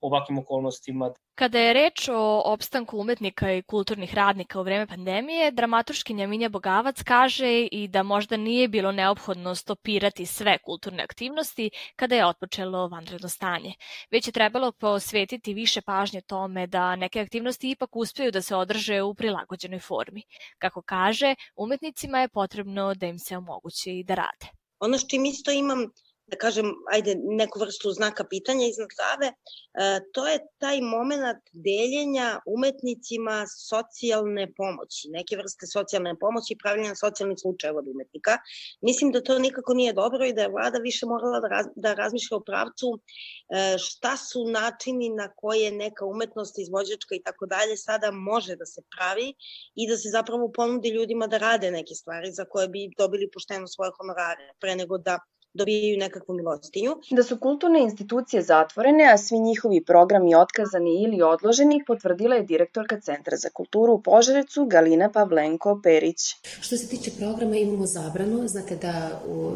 ovakvim 0.00 0.38
okolnostima. 0.38 1.10
Kada 1.34 1.58
je 1.58 1.72
reč 1.72 2.08
o 2.08 2.42
opstanku 2.44 2.98
umetnika 2.98 3.52
i 3.52 3.62
kulturnih 3.62 4.14
radnika 4.14 4.60
u 4.60 4.62
vreme 4.62 4.86
pandemije, 4.86 5.50
dramaturškinja 5.50 6.26
Minja 6.26 6.48
Bogavac 6.48 7.02
kaže 7.02 7.68
i 7.72 7.88
da 7.88 8.02
možda 8.02 8.36
nije 8.36 8.68
bilo 8.68 8.92
neophodno 8.92 9.54
stopirati 9.54 10.26
sve 10.26 10.58
kulturne 10.58 11.02
aktivnosti 11.02 11.70
kada 11.96 12.16
je 12.16 12.26
otpočelo 12.26 12.88
vanredno 12.88 13.28
stanje, 13.28 13.74
već 14.10 14.28
je 14.28 14.32
trebalo 14.32 14.72
posvetiti 14.72 15.54
više 15.54 15.80
pažnje 15.80 16.20
tome 16.20 16.66
da 16.66 16.96
neke 16.96 17.20
aktivnosti 17.20 17.70
ipak 17.70 17.96
uspeju 17.96 18.30
da 18.30 18.42
se 18.42 18.56
održe 18.56 19.02
u 19.02 19.14
prilagođenoj 19.14 19.78
formi. 19.80 20.22
Kako 20.58 20.82
kaže, 20.82 21.34
umetnicima 21.56 22.20
je 22.20 22.28
potrebno 22.28 22.94
da 22.94 23.06
im 23.06 23.18
se 23.18 23.36
omogući 23.36 24.04
da 24.06 24.14
rade. 24.14 24.46
Ono 24.80 24.98
što 24.98 25.16
im 25.16 25.24
isto 25.24 25.50
imam 25.50 25.86
da 26.30 26.36
kažem, 26.36 26.72
ajde, 26.92 27.14
neku 27.18 27.58
vrstu 27.58 27.90
znaka 27.90 28.24
pitanja 28.24 28.66
iznad 28.66 28.88
glave, 28.96 29.28
e, 29.32 30.00
to 30.12 30.26
je 30.28 30.38
taj 30.58 30.80
moment 30.80 31.44
deljenja 31.52 32.40
umetnicima 32.46 33.44
socijalne 33.46 34.52
pomoći, 34.56 35.08
neke 35.10 35.36
vrste 35.36 35.66
socijalne 35.66 36.14
pomoći 36.18 36.52
i 36.52 36.58
pravljanja 36.62 36.94
socijalnih 36.94 37.38
slučajeva 37.40 37.78
od 37.78 37.88
umetnika. 37.88 38.38
Mislim 38.80 39.12
da 39.12 39.22
to 39.22 39.38
nikako 39.38 39.74
nije 39.74 39.92
dobro 39.92 40.26
i 40.26 40.32
da 40.32 40.42
je 40.42 40.54
vlada 40.54 40.78
više 40.78 41.06
morala 41.06 41.40
da, 41.40 41.48
raz, 41.48 41.66
da 41.76 41.94
razmišlja 41.94 42.36
o 42.36 42.44
pravcu 42.44 42.86
e, 42.96 43.78
šta 43.78 44.16
su 44.16 44.44
načini 44.48 45.08
na 45.08 45.28
koje 45.36 45.72
neka 45.72 46.04
umetnost, 46.04 46.58
izvođačka 46.58 47.14
i 47.14 47.22
tako 47.22 47.46
dalje 47.46 47.76
sada 47.76 48.10
može 48.10 48.56
da 48.56 48.66
se 48.66 48.82
pravi 48.96 49.34
i 49.74 49.88
da 49.88 49.96
se 49.96 50.08
zapravo 50.08 50.52
ponudi 50.52 50.88
ljudima 50.88 51.26
da 51.26 51.38
rade 51.38 51.70
neke 51.70 51.94
stvari 51.94 52.32
za 52.32 52.44
koje 52.44 52.68
bi 52.68 52.90
dobili 52.98 53.30
pošteno 53.30 53.66
svoje 53.66 53.90
honorare, 53.98 54.52
pre 54.60 54.76
nego 54.76 54.98
da 54.98 55.18
dobijaju 55.54 55.98
nekakvu 55.98 56.34
milostinju. 56.34 56.96
Da 57.10 57.22
su 57.22 57.38
kulturne 57.38 57.82
institucije 57.82 58.42
zatvorene, 58.42 59.12
a 59.12 59.18
svi 59.18 59.38
njihovi 59.38 59.84
programi 59.84 60.34
otkazani 60.34 61.02
ili 61.02 61.22
odloženi, 61.22 61.84
potvrdila 61.86 62.36
je 62.36 62.42
direktorka 62.42 63.00
Centra 63.00 63.36
za 63.36 63.50
kulturu 63.50 63.92
u 63.92 64.02
Požarecu 64.02 64.64
Galina 64.64 65.10
Pavlenko-Perić. 65.14 66.36
Što 66.60 66.76
se 66.76 66.88
tiče 66.88 67.10
programa, 67.18 67.56
imamo 67.56 67.86
zabranu. 67.86 68.48
Znate 68.48 68.76
da 68.76 69.22
u 69.28 69.52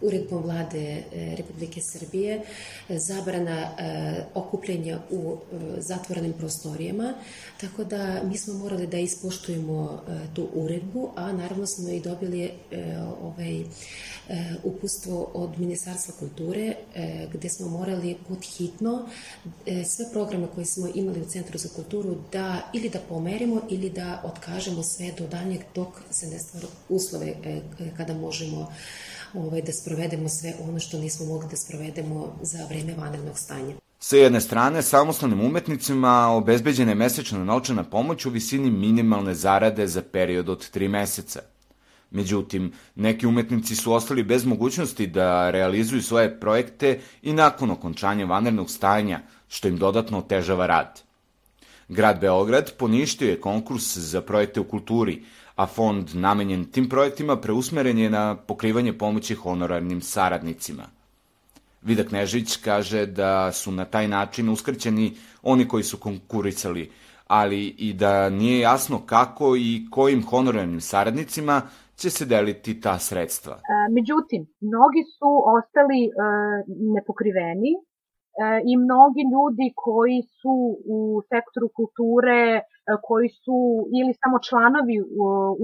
uredbom 0.00 0.42
vlade 0.42 0.78
e, 0.78 1.02
Republike 1.36 1.80
Srbije 1.80 2.42
e, 2.88 2.98
zabrana 2.98 3.60
e, 3.78 4.24
okupljenja 4.34 4.98
u 5.10 5.36
zatvorenim 5.78 6.32
prostorijama, 6.32 7.14
tako 7.60 7.84
da 7.84 8.22
mi 8.24 8.38
smo 8.38 8.54
morali 8.54 8.86
da 8.86 8.98
ispoštujemo 8.98 10.02
tu 10.34 10.48
uredbu, 10.54 11.10
a 11.16 11.32
naravno 11.32 11.66
smo 11.66 11.88
i 11.88 12.00
dobili 12.00 12.50
ovaj, 13.22 13.64
upustvo 14.64 15.30
od 15.34 15.58
Ministarstva 15.58 16.14
kulture 16.18 16.74
gde 17.32 17.48
smo 17.48 17.68
morali 17.68 18.16
pod 18.28 18.38
hitno 18.44 19.08
sve 19.66 20.04
programe 20.12 20.46
koje 20.54 20.64
smo 20.64 20.88
imali 20.94 21.20
u 21.20 21.24
Centru 21.24 21.58
za 21.58 21.68
kulturu 21.68 22.16
da 22.32 22.70
ili 22.72 22.88
da 22.88 22.98
pomerimo 23.08 23.62
ili 23.70 23.90
da 23.90 24.22
otkažemo 24.24 24.82
sve 24.82 25.12
do 25.18 25.26
daljnjeg 25.26 25.60
dok 25.74 25.88
se 26.10 26.26
ne 26.26 26.38
stvar 26.38 26.64
uslove 26.88 27.34
kada 27.96 28.14
možemo 28.14 28.72
ovaj, 29.36 29.62
da 29.62 29.72
sprovedemo 29.72 30.28
sve 30.28 30.54
ono 30.68 30.80
što 30.80 30.98
nismo 30.98 31.26
mogli 31.26 31.48
da 31.50 31.56
sprovedemo 31.56 32.38
za 32.42 32.66
vreme 32.68 32.94
vanrednog 32.98 33.38
stanja. 33.38 33.74
Sa 33.98 34.16
jedne 34.16 34.40
strane, 34.40 34.82
samostalnim 34.82 35.40
umetnicima 35.40 36.28
obezbeđena 36.28 36.90
je 36.90 36.94
mesečna 36.94 37.44
novčana 37.44 37.84
pomoć 37.84 38.26
u 38.26 38.30
visini 38.30 38.70
minimalne 38.70 39.34
zarade 39.34 39.86
za 39.86 40.02
period 40.02 40.48
od 40.48 40.70
tri 40.70 40.88
meseca. 40.88 41.40
Međutim, 42.10 42.72
neki 42.94 43.26
umetnici 43.26 43.76
su 43.76 43.92
ostali 43.92 44.22
bez 44.22 44.44
mogućnosti 44.44 45.06
da 45.06 45.50
realizuju 45.50 46.02
svoje 46.02 46.40
projekte 46.40 47.00
i 47.22 47.32
nakon 47.32 47.70
okončanja 47.70 48.26
vanrednog 48.26 48.70
stanja, 48.70 49.20
što 49.48 49.68
im 49.68 49.78
dodatno 49.78 50.18
otežava 50.18 50.66
rad. 50.66 51.02
Grad 51.88 52.20
Beograd 52.20 52.72
poništio 52.78 53.28
je 53.30 53.40
konkurs 53.40 53.96
za 53.96 54.20
projekte 54.20 54.60
u 54.60 54.64
kulturi, 54.64 55.22
a 55.56 55.66
fond 55.66 56.14
namenjen 56.14 56.64
tim 56.64 56.88
projektima 56.88 57.36
preusmeren 57.36 57.98
je 57.98 58.10
na 58.10 58.36
pokrivanje 58.36 58.92
pomoći 58.92 59.34
honorarnim 59.34 60.00
saradnicima. 60.00 60.82
Vida 61.82 62.04
Knežić 62.04 62.56
kaže 62.56 63.06
da 63.06 63.52
su 63.52 63.72
na 63.72 63.84
taj 63.84 64.08
način 64.08 64.48
uskrćeni 64.48 65.12
oni 65.42 65.68
koji 65.68 65.82
su 65.82 65.98
konkurisali, 65.98 66.90
ali 67.26 67.66
i 67.66 67.92
da 67.92 68.30
nije 68.30 68.60
jasno 68.60 69.00
kako 69.06 69.56
i 69.56 69.86
kojim 69.90 70.22
honorarnim 70.26 70.80
saradnicima 70.80 71.62
će 71.96 72.10
se 72.10 72.24
deliti 72.24 72.80
ta 72.80 72.98
sredstva. 72.98 73.60
Međutim, 73.90 74.46
mnogi 74.60 75.02
su 75.18 75.30
ostali 75.58 76.00
e, 76.04 76.10
nepokriveni 76.94 77.72
i 78.70 78.72
mnogi 78.76 79.22
ljudi 79.34 79.66
koji 79.84 80.18
su 80.38 80.56
u 80.96 80.98
sektoru 81.30 81.68
kulture 81.78 82.42
E, 82.88 82.94
koji 83.08 83.28
su 83.42 83.56
ili 83.98 84.12
samo 84.22 84.36
članovi 84.48 84.96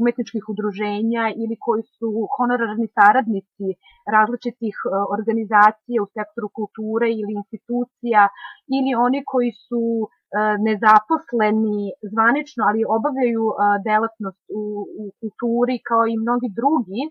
umetničkih 0.00 0.44
udruženja 0.52 1.24
ili 1.42 1.56
koji 1.66 1.82
su 1.96 2.08
honorarni 2.36 2.86
saradnici 2.96 3.68
različitih 4.14 4.76
e, 4.80 4.88
organizacija 5.16 5.98
u 6.02 6.10
sektoru 6.16 6.48
kulture 6.58 7.08
ili 7.20 7.32
institucija 7.40 8.22
ili 8.76 8.90
oni 9.06 9.20
koji 9.32 9.52
su 9.66 9.82
e, 10.02 10.08
nezaposleni 10.68 11.80
zvanično, 12.12 12.62
ali 12.68 12.90
obavljaju 12.96 13.44
delatnost 13.88 14.44
u, 14.60 14.62
u 15.02 15.04
kulturi 15.20 15.76
kao 15.88 16.04
i 16.06 16.20
mnogi 16.24 16.48
drugi 16.60 17.02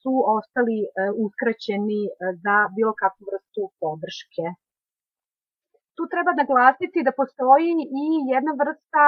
su 0.00 0.12
ostali 0.38 0.78
uskraćeni 1.24 2.00
za 2.44 2.56
bilo 2.76 2.92
kakvu 3.02 3.22
vrstu 3.30 3.62
podrške 3.82 4.44
tu 6.00 6.06
treba 6.14 6.32
naglasiti 6.42 7.04
da 7.06 7.18
postoji 7.20 7.72
i 8.02 8.04
jedna 8.34 8.52
vrsta 8.62 9.06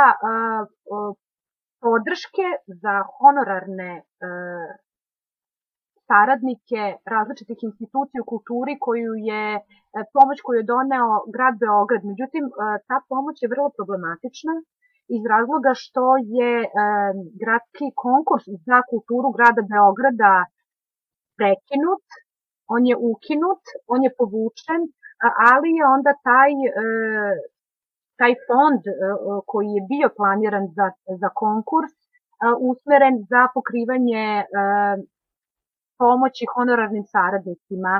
podrške 1.85 2.49
za 2.83 2.95
honorarne 3.19 3.91
uh, 4.01 4.69
saradnike 6.09 6.83
različitih 7.15 7.59
institucija 7.69 8.21
u 8.23 8.31
kulturi 8.33 8.75
koju 8.87 9.13
je 9.31 9.45
pomoć 10.15 10.39
koju 10.45 10.57
je 10.59 10.71
doneo 10.75 11.11
grad 11.35 11.55
Beograd. 11.65 12.03
Međutim, 12.11 12.45
ta 12.89 12.99
pomoć 13.11 13.37
je 13.43 13.53
vrlo 13.55 13.69
problematična 13.79 14.55
iz 15.17 15.23
razloga 15.33 15.73
što 15.83 16.05
je 16.39 16.53
gradski 17.43 17.87
konkurs 18.05 18.45
za 18.69 18.79
kulturu 18.91 19.29
grada 19.37 19.63
Beograda 19.73 20.35
prekinut, 21.39 22.07
on 22.75 22.83
je 22.91 22.97
ukinut, 23.11 23.63
on 23.95 24.01
je 24.07 24.11
povučen, 24.21 24.81
ali 25.51 25.71
je 25.79 25.85
onda 25.97 26.13
taj 26.29 26.53
e, 26.53 26.85
taj 28.21 28.33
fond 28.47 28.83
e, 28.87 28.93
koji 29.51 29.69
je 29.77 29.89
bio 29.93 30.09
planiran 30.19 30.65
za, 30.77 30.87
za 31.21 31.29
konkurs 31.43 31.95
e, 31.99 32.05
usmeren 32.71 33.15
za 33.31 33.43
pokrivanje 33.55 34.25
pomoći 36.03 36.45
honorarnim 36.55 37.05
saradnicima. 37.15 37.95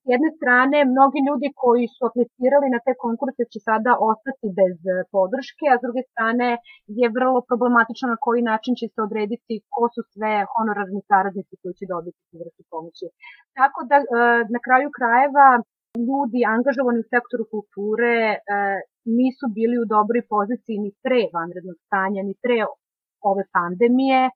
S 0.00 0.02
jedne 0.12 0.30
strane, 0.38 0.78
mnogi 0.94 1.20
ljudi 1.28 1.48
koji 1.62 1.86
su 1.94 2.00
aplicirali 2.10 2.66
na 2.74 2.80
te 2.86 2.92
konkurse 3.04 3.42
će 3.52 3.58
sada 3.68 3.92
ostati 4.12 4.46
bez 4.60 4.76
podrške, 5.14 5.64
a 5.68 5.78
s 5.78 5.82
druge 5.86 6.02
strane 6.10 6.48
je 7.00 7.06
vrlo 7.18 7.38
problematično 7.48 8.06
na 8.14 8.18
koji 8.24 8.42
način 8.52 8.72
će 8.80 8.86
se 8.94 8.98
odrediti 9.06 9.54
ko 9.74 9.84
su 9.94 10.00
sve 10.12 10.32
honorarni 10.54 11.00
saradnici 11.10 11.54
koji 11.60 11.74
će 11.78 11.84
dobiti 11.94 12.18
tu 12.28 12.34
vrstu 12.40 12.62
pomoći. 12.72 13.06
Tako 13.58 13.78
da, 13.90 13.96
na 14.54 14.60
kraju 14.66 14.88
krajeva, 14.98 15.48
ljudi 16.08 16.40
angažovani 16.54 16.98
u 17.00 17.10
sektoru 17.14 17.44
kulture 17.54 18.14
e, 18.32 18.38
nisu 19.18 19.44
bili 19.58 19.76
u 19.82 19.88
dobroj 19.94 20.22
poziciji 20.34 20.76
ni 20.84 20.90
pre 21.04 21.20
vanrednog 21.36 21.76
stanja, 21.86 22.22
ni 22.28 22.34
pre 22.44 22.58
ove 23.30 23.44
pandemije. 23.56 24.20
E, 24.28 24.32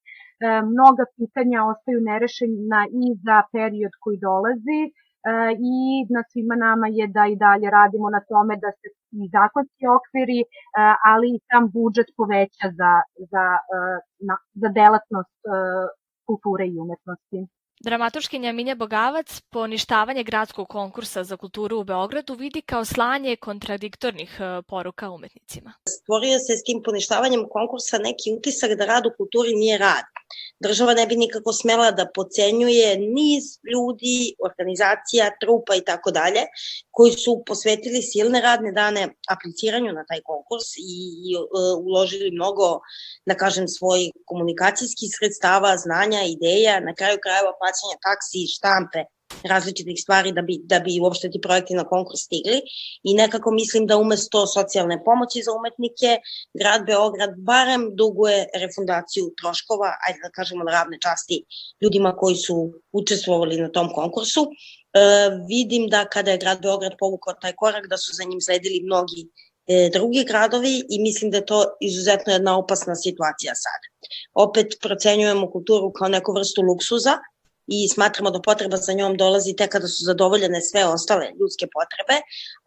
mnoga 0.72 1.04
pitanja 1.16 1.58
ostaju 1.72 1.98
nerešena 2.10 2.80
i 3.02 3.04
za 3.26 3.38
period 3.54 3.92
koji 4.02 4.16
dolazi 4.28 4.80
e, 4.84 4.90
i 5.72 5.76
na 6.14 6.22
svima 6.30 6.56
nama 6.66 6.86
je 6.98 7.06
da 7.16 7.24
i 7.32 7.40
dalje 7.46 7.66
radimo 7.78 8.08
na 8.16 8.22
tome 8.30 8.54
da 8.64 8.70
se 8.78 8.86
i 9.22 9.24
zakonski 9.36 9.84
okviri, 9.96 10.40
e, 10.42 10.46
ali 11.10 11.26
i 11.36 11.42
sam 11.48 11.62
budžet 11.76 12.08
poveća 12.20 12.66
za, 12.78 12.92
za, 13.32 13.44
e, 13.74 13.78
na, 14.28 14.34
za 14.62 14.68
delatnost 14.80 15.38
e, 15.44 15.50
kulture 16.28 16.64
i 16.68 16.78
umetnosti. 16.84 17.40
Dramaturškinja 17.80 18.52
Minja 18.52 18.74
Bogavac 18.74 19.40
poništavanje 19.50 20.22
gradskog 20.24 20.68
konkursa 20.68 21.24
za 21.24 21.36
kulturu 21.36 21.80
u 21.80 21.84
Beogradu 21.84 22.34
vidi 22.34 22.60
kao 22.60 22.84
slanje 22.84 23.36
kontradiktornih 23.36 24.40
e, 24.40 24.62
poruka 24.62 25.10
umetnicima. 25.10 25.72
Stvorio 25.88 26.38
se 26.38 26.56
s 26.56 26.64
tim 26.64 26.82
poništavanjem 26.84 27.44
konkursa 27.50 27.98
neki 27.98 28.32
utisak 28.38 28.70
da 28.78 28.86
rad 28.86 29.06
u 29.06 29.10
kulturi 29.16 29.54
nije 29.54 29.78
rad 29.78 30.04
Država 30.60 30.94
ne 30.94 31.06
bi 31.06 31.16
nikako 31.16 31.52
smela 31.52 31.90
da 31.90 32.06
pocenjuje 32.14 32.96
niz 32.98 33.44
ljudi, 33.72 34.34
organizacija, 34.48 35.30
trupa 35.40 35.74
i 35.74 35.84
tako 35.84 36.10
dalje, 36.10 36.46
koji 36.90 37.12
su 37.12 37.42
posvetili 37.46 38.02
silne 38.02 38.40
radne 38.40 38.72
dane 38.72 39.08
apliciranju 39.28 39.92
na 39.92 40.04
taj 40.08 40.20
konkurs 40.24 40.76
i, 40.76 40.94
i 41.26 41.36
uh, 41.36 41.46
uložili 41.86 42.30
mnogo, 42.30 42.80
da 43.26 43.34
kažem, 43.34 43.68
svojih 43.68 44.12
komunikacijskih 44.24 45.10
sredstava, 45.18 45.76
znanja, 45.76 46.22
ideja, 46.22 46.80
na 46.80 46.94
kraju 46.94 47.18
krajeva 47.22 47.52
plaćanja 47.60 47.96
taksi, 48.08 48.46
štampe, 48.56 49.04
različitih 49.44 50.00
stvari 50.02 50.32
da 50.32 50.42
bi, 50.42 50.58
da 50.64 50.80
bi 50.80 51.00
uopšte 51.00 51.30
ti 51.30 51.40
projekti 51.40 51.74
na 51.74 51.84
konkurs 51.84 52.20
stigli 52.20 52.60
i 53.02 53.14
nekako 53.14 53.50
mislim 53.50 53.86
da 53.86 53.96
umesto 53.96 54.46
socijalne 54.46 55.04
pomoći 55.04 55.42
za 55.42 55.52
umetnike, 55.52 56.18
grad 56.54 56.86
Beograd 56.86 57.30
barem 57.38 57.90
duguje 57.94 58.46
refundaciju 58.60 59.32
troškova, 59.40 59.92
ajde 60.06 60.20
da 60.22 60.30
kažemo 60.30 60.64
na 60.64 60.72
ravne 60.72 60.98
časti 61.02 61.44
ljudima 61.82 62.16
koji 62.16 62.36
su 62.36 62.72
učestvovali 62.92 63.60
na 63.60 63.68
tom 63.72 63.92
konkursu. 63.94 64.46
E, 64.46 64.50
vidim 65.48 65.88
da 65.88 66.04
kada 66.04 66.30
je 66.30 66.38
grad 66.38 66.62
Beograd 66.62 66.92
povukao 66.98 67.34
taj 67.34 67.52
korak 67.56 67.86
da 67.86 67.96
su 67.96 68.12
za 68.14 68.24
njim 68.24 68.40
sledili 68.40 68.82
mnogi 68.84 69.28
e, 69.66 69.90
drugi 69.92 70.24
gradovi 70.24 70.84
i 70.90 70.98
mislim 71.02 71.30
da 71.30 71.36
je 71.36 71.46
to 71.46 71.64
izuzetno 71.80 72.32
jedna 72.32 72.58
opasna 72.58 72.94
situacija 72.94 73.54
sad. 73.54 73.80
Opet 74.34 74.66
procenjujemo 74.82 75.50
kulturu 75.50 75.92
kao 75.92 76.08
neku 76.08 76.32
vrstu 76.32 76.62
luksuza, 76.62 77.18
i 77.66 77.88
smatramo 77.88 78.30
da 78.30 78.40
potreba 78.40 78.76
za 78.76 78.92
njom 78.92 79.16
dolazi 79.16 79.56
tek 79.56 79.70
kada 79.70 79.88
su 79.88 80.04
zadovoljene 80.04 80.60
sve 80.60 80.86
ostale 80.86 81.26
ljudske 81.40 81.66
potrebe, 81.76 82.16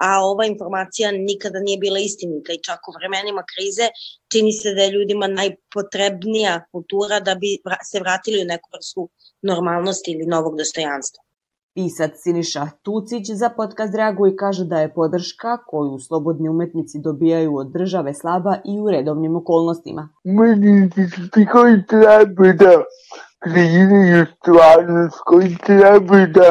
a 0.05 0.07
ova 0.25 0.45
informacija 0.45 1.11
nikada 1.11 1.59
nije 1.59 1.77
bila 1.77 1.99
istinita 1.99 2.53
i 2.53 2.63
čak 2.67 2.79
u 2.87 2.91
vremenima 2.97 3.43
krize 3.51 3.87
čini 4.31 4.51
se 4.53 4.73
da 4.73 4.81
je 4.81 4.91
ljudima 4.91 5.27
najpotrebnija 5.27 6.65
kultura 6.71 7.19
da 7.19 7.35
bi 7.35 7.57
se 7.91 7.99
vratili 7.99 8.41
u 8.41 8.51
neku 8.53 8.69
vrstu 8.73 9.09
normalnosti 9.41 10.11
ili 10.11 10.25
novog 10.25 10.57
dostojanstva. 10.57 11.23
Pisac 11.73 12.11
Siniša 12.23 12.69
Tucić 12.83 13.29
za 13.31 13.49
podcast 13.49 13.95
reaguje 13.95 14.31
i 14.31 14.35
kaže 14.35 14.65
da 14.65 14.79
je 14.79 14.93
podrška 14.93 15.57
koju 15.67 15.99
slobodni 15.99 16.49
umetnici 16.49 16.99
dobijaju 16.99 17.55
od 17.55 17.71
države 17.71 18.13
slaba 18.13 18.57
i 18.65 18.79
u 18.79 18.89
redovnim 18.89 19.35
okolnostima. 19.35 20.09
Umetnici 20.23 21.03
su 21.15 21.29
ti 21.33 21.45
koji 21.51 21.85
treba 21.87 22.53
da 22.53 22.83
stvarnost, 24.33 25.19
koji 25.29 25.49
treba 25.67 26.19
da 26.37 26.49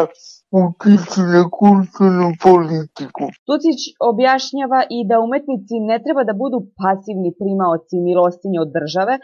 utiču 0.63 1.23
na 1.35 1.43
kulturnu 1.59 2.29
politiku. 2.47 3.25
Tucić 3.49 3.81
objašnjava 4.11 4.81
i 4.97 4.99
da 5.09 5.17
umetnici 5.27 5.77
ne 5.91 5.97
treba 6.05 6.23
da 6.29 6.35
budu 6.43 6.59
pasivni 6.81 7.31
primaoci 7.41 7.97
milostinje 8.09 8.59
od 8.65 8.71
države, 8.79 9.15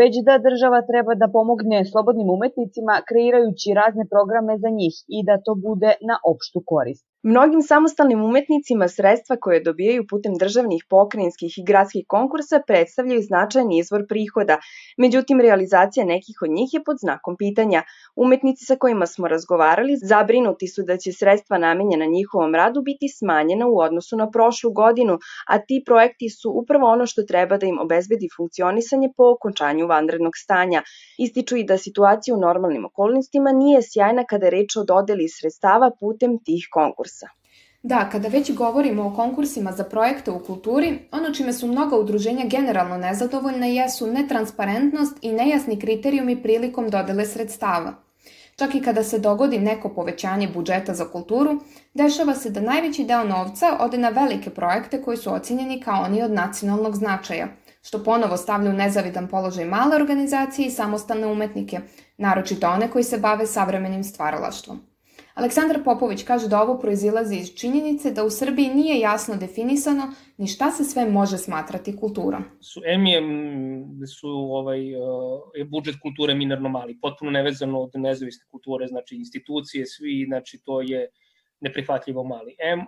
već 0.00 0.12
da 0.26 0.44
država 0.48 0.78
treba 0.90 1.12
da 1.22 1.32
pomogne 1.36 1.78
slobodnim 1.90 2.28
umetnicima 2.36 2.94
kreirajući 3.08 3.68
razne 3.80 4.04
programe 4.12 4.54
za 4.62 4.70
njih 4.78 4.94
i 5.16 5.18
da 5.28 5.34
to 5.44 5.52
bude 5.66 5.90
na 6.08 6.16
opštu 6.32 6.58
korist. 6.70 7.06
Mnogim 7.26 7.62
samostalnim 7.62 8.24
umetnicima 8.24 8.88
sredstva 8.88 9.36
koje 9.36 9.62
dobijaju 9.62 10.06
putem 10.10 10.34
državnih, 10.40 10.84
pokrajinskih 10.90 11.58
i 11.58 11.64
gradskih 11.64 12.04
konkursa 12.08 12.60
predstavljaju 12.66 13.22
značajan 13.22 13.72
izvor 13.72 14.02
prihoda, 14.08 14.58
međutim 14.98 15.40
realizacija 15.40 16.06
nekih 16.06 16.42
od 16.42 16.50
njih 16.50 16.74
je 16.74 16.84
pod 16.84 16.96
znakom 17.00 17.36
pitanja. 17.36 17.82
Umetnici 18.16 18.64
sa 18.64 18.76
kojima 18.76 19.06
smo 19.06 19.28
razgovarali 19.28 19.96
zabrinuti 19.96 20.68
su 20.68 20.82
da 20.82 20.96
će 20.96 21.12
sredstva 21.12 21.58
namenjena 21.58 22.04
njihovom 22.04 22.54
radu 22.54 22.82
biti 22.82 23.08
smanjena 23.08 23.66
u 23.66 23.78
odnosu 23.78 24.16
na 24.16 24.30
prošlu 24.30 24.72
godinu, 24.72 25.18
a 25.48 25.58
ti 25.58 25.82
projekti 25.86 26.30
su 26.30 26.50
upravo 26.50 26.86
ono 26.88 27.06
što 27.06 27.22
treba 27.22 27.56
da 27.56 27.66
im 27.66 27.78
obezbedi 27.78 28.28
funkcionisanje 28.36 29.08
po 29.16 29.30
okončanju 29.36 29.86
vanrednog 29.86 30.32
stanja. 30.36 30.82
Ističu 31.18 31.56
i 31.56 31.64
da 31.64 31.78
situacija 31.78 32.36
u 32.36 32.40
normalnim 32.40 32.84
okolnostima 32.84 33.52
nije 33.52 33.82
sjajna 33.82 34.24
kada 34.24 34.46
je 34.46 34.50
reč 34.50 34.76
o 34.76 34.84
dodeli 34.84 35.28
sredstava 35.28 35.90
putem 36.00 36.38
tih 36.44 36.68
konkursa 36.70 37.13
konkursa. 37.14 37.28
Da, 37.82 38.08
kada 38.10 38.28
već 38.28 38.54
govorimo 38.54 39.06
o 39.06 39.14
konkursima 39.14 39.72
za 39.72 39.84
projekte 39.84 40.30
u 40.30 40.44
kulturi, 40.44 40.98
ono 41.12 41.34
čime 41.34 41.52
su 41.52 41.66
mnoga 41.66 41.96
udruženja 41.96 42.44
generalno 42.46 42.96
nezadovoljne 42.96 43.74
jesu 43.74 44.06
netransparentnost 44.06 45.18
i 45.22 45.32
nejasni 45.32 45.78
kriterijumi 45.80 46.42
prilikom 46.42 46.90
dodele 46.90 47.26
sredstava. 47.26 47.94
Čak 48.56 48.74
i 48.74 48.80
kada 48.82 49.02
se 49.02 49.18
dogodi 49.18 49.58
neko 49.58 49.88
povećanje 49.88 50.48
budžeta 50.48 50.94
za 50.94 51.04
kulturu, 51.04 51.60
dešava 51.94 52.34
se 52.34 52.50
da 52.50 52.60
najveći 52.60 53.04
deo 53.04 53.24
novca 53.24 53.76
ode 53.80 53.98
na 53.98 54.08
velike 54.08 54.50
projekte 54.50 55.02
koji 55.02 55.16
su 55.16 55.32
ocenjeni 55.34 55.80
kao 55.80 56.04
oni 56.04 56.22
od 56.22 56.30
nacionalnog 56.30 56.96
značaja, 56.96 57.48
što 57.82 58.04
ponovo 58.04 58.36
stavlja 58.36 58.70
u 58.70 58.72
nezavidan 58.72 59.28
položaj 59.28 59.64
male 59.64 59.96
organizacije 59.96 60.66
i 60.66 60.70
samostalne 60.70 61.26
umetnike, 61.26 61.80
naročito 62.18 62.68
one 62.68 62.90
koji 62.90 63.04
se 63.04 63.18
bave 63.18 63.46
savremenim 63.46 64.04
stvaralaštvom. 64.04 64.93
Aleksandar 65.34 65.84
Popović 65.84 66.22
kaže 66.24 66.48
da 66.48 66.62
ovo 66.62 66.78
proizilazi 66.78 67.36
iz 67.36 67.54
činjenice 67.56 68.10
da 68.10 68.24
u 68.24 68.30
Srbiji 68.30 68.68
nije 68.68 69.00
jasno 69.00 69.36
definisano 69.36 70.12
ni 70.36 70.46
šta 70.46 70.70
se 70.70 70.84
sve 70.84 71.10
može 71.10 71.38
smatrati 71.38 71.96
kulturom. 71.96 72.44
Su, 72.60 72.80
M 72.84 73.04
su 74.06 74.28
ovaj, 74.30 74.94
uh, 74.96 75.02
je 75.54 75.64
budžet 75.64 75.94
kulture 76.02 76.34
minerno 76.34 76.68
mali, 76.68 76.98
potpuno 77.00 77.30
nevezano 77.30 77.80
od 77.80 77.90
nezavisne 77.94 78.46
kulture, 78.50 78.86
znači 78.86 79.16
institucije, 79.16 79.86
svi, 79.86 80.24
znači 80.28 80.60
to 80.64 80.80
je 80.80 81.08
neprihvatljivo 81.60 82.24
mali. 82.24 82.56
M 82.74 82.86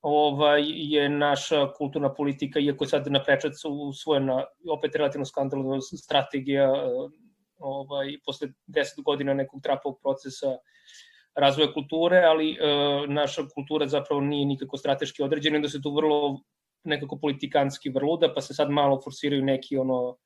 ovaj, 0.00 0.62
je 0.66 1.08
naša 1.08 1.72
kulturna 1.72 2.14
politika, 2.14 2.60
iako 2.60 2.86
sad 2.86 3.06
na 3.12 3.22
prečac 3.22 3.52
usvojena 3.64 4.44
opet 4.70 4.94
relativno 4.94 5.24
skandalna 5.24 5.80
strategija 5.80 6.72
uh, 6.72 7.10
ovaj, 7.58 8.16
posle 8.24 8.48
10 8.66 9.02
godina 9.04 9.34
nekog 9.34 9.62
trapog 9.62 9.98
procesa 10.02 10.56
razvoja 11.36 11.72
kulture, 11.72 12.22
ali 12.26 12.50
e, 12.52 12.56
naša 13.08 13.42
kultura 13.54 13.88
zapravo 13.88 14.20
nije 14.20 14.46
nikako 14.46 14.76
strateški 14.76 15.22
određena, 15.22 15.58
da 15.58 15.68
se 15.68 15.82
tu 15.82 15.94
vrlo 15.94 16.40
nekako 16.84 17.18
politikanski 17.18 17.90
vrluda, 17.90 18.34
pa 18.34 18.40
se 18.40 18.54
sad 18.54 18.70
malo 18.70 19.00
forsiraju 19.04 19.44
neki 19.44 19.76
ono 19.76 20.16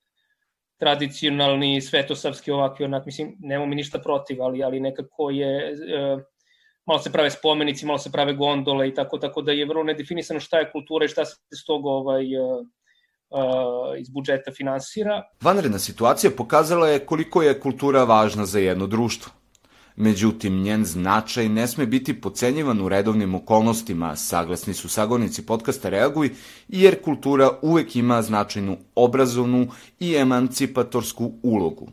tradicionalni 0.81 1.81
svetosavski 1.81 2.51
ovakvi 2.51 2.85
onak, 2.85 3.07
mislim, 3.07 3.37
nemamo 3.39 3.67
mi 3.67 3.77
ništa 3.77 3.99
protiv, 3.99 4.43
ali, 4.43 4.63
ali 4.63 4.81
nekako 4.81 5.31
je, 5.31 5.73
e, 5.73 6.17
malo 6.87 6.99
se 6.99 7.13
prave 7.13 7.31
spomenici, 7.31 7.87
malo 7.87 7.99
se 7.99 8.13
prave 8.13 8.33
gondole 8.33 8.89
i 8.89 8.95
tako, 8.95 9.19
tako 9.19 9.43
da 9.43 9.53
je 9.53 9.67
vrlo 9.67 9.83
nedefinisano 9.83 10.41
šta 10.41 10.59
je 10.59 10.71
kultura 10.73 11.05
i 11.05 11.09
šta 11.09 11.25
se 11.25 11.37
s 11.53 11.65
toga 11.65 11.91
ovaj, 11.91 12.25
e, 12.25 12.39
e, 12.39 14.01
iz 14.01 14.11
budžeta 14.11 14.53
finansira. 14.53 15.23
Vanredna 15.43 15.79
situacija 15.79 16.31
pokazala 16.37 16.89
je 16.89 17.07
koliko 17.07 17.43
je 17.43 17.61
kultura 17.61 18.05
važna 18.05 18.47
za 18.47 18.59
jedno 18.59 18.87
društvo. 18.87 19.33
Međutim, 19.97 20.63
njen 20.63 20.85
značaj 20.85 21.49
ne 21.49 21.67
sme 21.67 21.87
biti 21.87 22.21
pocenjivan 22.21 22.81
u 22.81 22.89
redovnim 22.89 23.35
okolnostima, 23.35 24.17
saglasni 24.17 24.75
su 24.75 24.89
sagovornici 24.89 25.47
podcasta 25.47 25.89
Reaguj, 25.89 26.31
jer 26.69 27.03
kultura 27.03 27.51
uvek 27.63 27.97
ima 27.97 28.23
značajnu 28.23 28.77
obrazovnu 28.95 29.69
i 30.01 30.17
emancipatorsku 30.17 31.33
ulogu. 31.43 31.89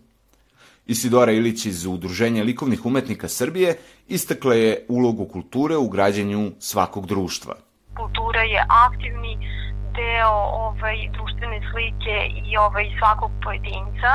Isidora 0.87 1.31
Ilić 1.31 1.65
iz 1.65 1.85
Udruženja 1.85 2.43
likovnih 2.43 2.85
umetnika 2.85 3.27
Srbije 3.27 3.77
istakla 4.07 4.53
je 4.53 4.85
ulogu 4.89 5.25
kulture 5.25 5.77
u 5.77 5.89
građenju 5.89 6.51
svakog 6.59 7.07
društva. 7.07 7.55
Kultura 7.97 8.41
je 8.41 8.65
aktivni 8.87 9.37
deo 9.95 10.35
ovaj, 10.67 10.97
društvene 11.13 11.59
slike 11.71 12.15
i 12.49 12.57
ovaj, 12.57 12.85
svakog 12.99 13.31
pojedinca 13.43 14.11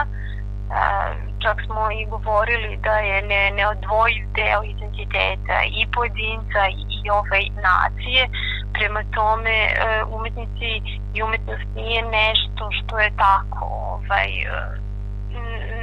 čak 1.43 1.57
smo 1.67 1.91
i 1.91 2.07
govorili 2.07 2.77
da 2.77 2.99
je 2.99 3.23
ne, 3.23 3.51
neodvojiv 3.51 4.25
deo 4.35 4.63
identiteta 4.63 5.59
i 5.79 5.87
pojedinca 5.95 6.63
i, 6.69 6.83
i 6.99 7.11
ove 7.11 7.41
nacije. 7.71 8.29
Prema 8.73 9.03
tome, 9.15 9.57
e, 9.67 10.05
umetnici 10.09 10.71
i 11.15 11.23
umetnost 11.23 11.69
nije 11.75 12.03
nešto 12.03 12.71
što 12.79 12.99
je 12.99 13.11
tako 13.17 13.65
ovaj, 13.65 14.31
e, 14.43 14.79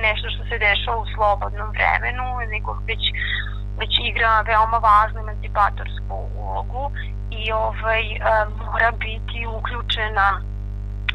nešto 0.02 0.30
što 0.30 0.44
se 0.50 0.58
dešava 0.58 0.98
u 0.98 1.12
slobodnom 1.16 1.70
vremenu, 1.78 2.26
nego 2.52 2.78
već, 2.88 3.04
već 3.80 3.92
igra 4.10 4.42
veoma 4.42 4.78
važnu 4.78 5.20
emancipatorsku 5.20 6.16
ulogu 6.36 6.92
i 7.32 7.52
ovaj, 7.52 8.02
e, 8.02 8.20
mora 8.66 8.92
biti 8.92 9.48
uključena 9.58 10.53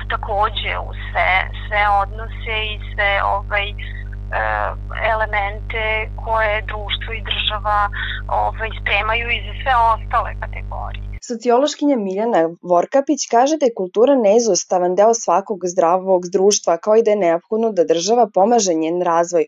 takođe 0.08 0.78
u 0.88 0.90
sve, 1.06 1.30
sve 1.68 1.82
odnose 2.02 2.56
i 2.72 2.80
sve 2.94 3.10
ovaj, 3.22 3.66
E, 4.32 4.40
elemente 5.12 6.10
koje 6.24 6.62
društvo 6.62 7.12
i 7.12 7.22
država 7.30 7.88
ovaj, 8.28 8.70
spremaju 8.80 9.30
i 9.30 9.44
za 9.46 9.54
sve 9.62 9.72
ostale 9.92 10.34
kategorije. 10.40 10.57
Sociološkinja 11.28 11.96
Miljana 11.96 12.42
Vorkapić 12.72 13.26
kaže 13.30 13.56
da 13.60 13.66
je 13.66 13.76
kultura 13.80 14.14
neizostavan 14.26 14.94
deo 15.00 15.14
svakog 15.14 15.66
zdravog 15.72 16.22
društva, 16.36 16.76
kao 16.84 16.94
i 16.96 17.02
da 17.06 17.10
je 17.10 17.22
neophodno 17.24 17.68
da 17.78 17.84
država 17.92 18.24
pomaže 18.34 18.74
njen 18.82 19.02
razvoj. 19.10 19.44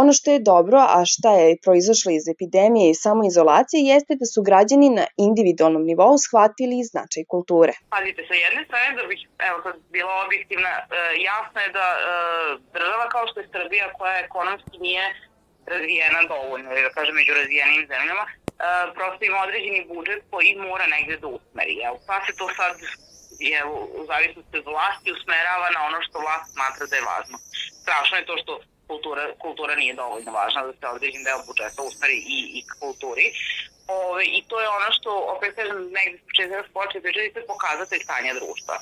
Ono 0.00 0.12
što 0.18 0.30
je 0.30 0.44
dobro, 0.52 0.78
a 0.96 0.98
šta 1.12 1.30
je 1.40 1.56
proizašlo 1.64 2.10
iz 2.12 2.28
epidemije 2.34 2.90
i 2.90 3.00
samoizolacije, 3.04 3.80
jeste 3.92 4.12
da 4.20 4.26
su 4.32 4.46
građani 4.48 4.88
na 4.98 5.06
individualnom 5.28 5.84
nivou 5.90 6.14
shvatili 6.26 6.88
značaj 6.90 7.24
kulture. 7.34 7.72
Pazite, 7.96 8.20
sa 8.28 8.34
jedne 8.44 8.62
strane, 8.68 8.90
da 8.98 9.04
bih 9.10 9.20
evo, 9.48 9.58
sad 9.64 9.74
bila 9.96 10.12
objektivna, 10.26 10.72
e, 10.78 10.84
jasno 11.30 11.58
je 11.64 11.70
da 11.78 11.86
e, 11.94 12.00
država 12.76 13.06
kao 13.14 13.24
što 13.28 13.36
je 13.40 13.52
Srbija, 13.54 13.86
koja 13.98 14.14
ekonomski 14.26 14.76
nije 14.86 15.04
razvijena 15.72 16.20
dovoljno, 16.34 16.68
da 16.86 16.96
kažem 16.98 17.14
među 17.20 17.32
razvijenim 17.40 17.82
zemljama, 17.92 18.24
prosto 18.94 19.24
ima 19.24 19.38
određeni 19.46 19.86
budžet 19.94 20.22
koji 20.30 20.56
mora 20.56 20.86
negde 20.86 21.16
da 21.16 21.26
usmeri. 21.26 21.74
Jel? 21.82 21.94
Pa 22.06 22.16
se 22.26 22.32
to 22.36 22.46
sad 22.58 22.74
je 23.38 23.64
u 23.98 24.06
zavisnosti 24.06 24.58
od 24.58 24.64
vlasti 24.64 25.12
usmerava 25.12 25.68
na 25.76 25.80
ono 25.88 25.98
što 26.02 26.18
vlast 26.18 26.52
smatra 26.52 26.86
da 26.86 26.96
je 26.96 27.08
važno. 27.12 27.36
Strašno 27.82 28.16
je 28.16 28.26
to 28.26 28.36
što 28.42 28.52
kultura, 28.86 29.22
kultura 29.38 29.74
nije 29.74 29.94
dovoljno 29.94 30.32
važna 30.32 30.66
da 30.66 30.72
se 30.72 30.86
određen 30.96 31.24
deo 31.24 31.40
budžeta 31.46 31.82
usmeri 31.82 32.18
i, 32.36 32.38
i 32.58 32.60
k 32.68 32.70
kulturi. 32.80 33.26
Ove, 33.88 34.24
I 34.24 34.44
to 34.48 34.60
je 34.60 34.68
ono 34.68 34.92
što, 34.92 35.10
opet 35.36 35.54
kažem, 35.56 35.78
negde 35.96 36.16
s 36.18 36.24
početka 36.26 36.72
početi 36.72 37.02
pričati, 37.02 37.38
je 37.38 37.46
pokazatelj 37.46 38.00
stanja 38.00 38.34
društva 38.34 38.76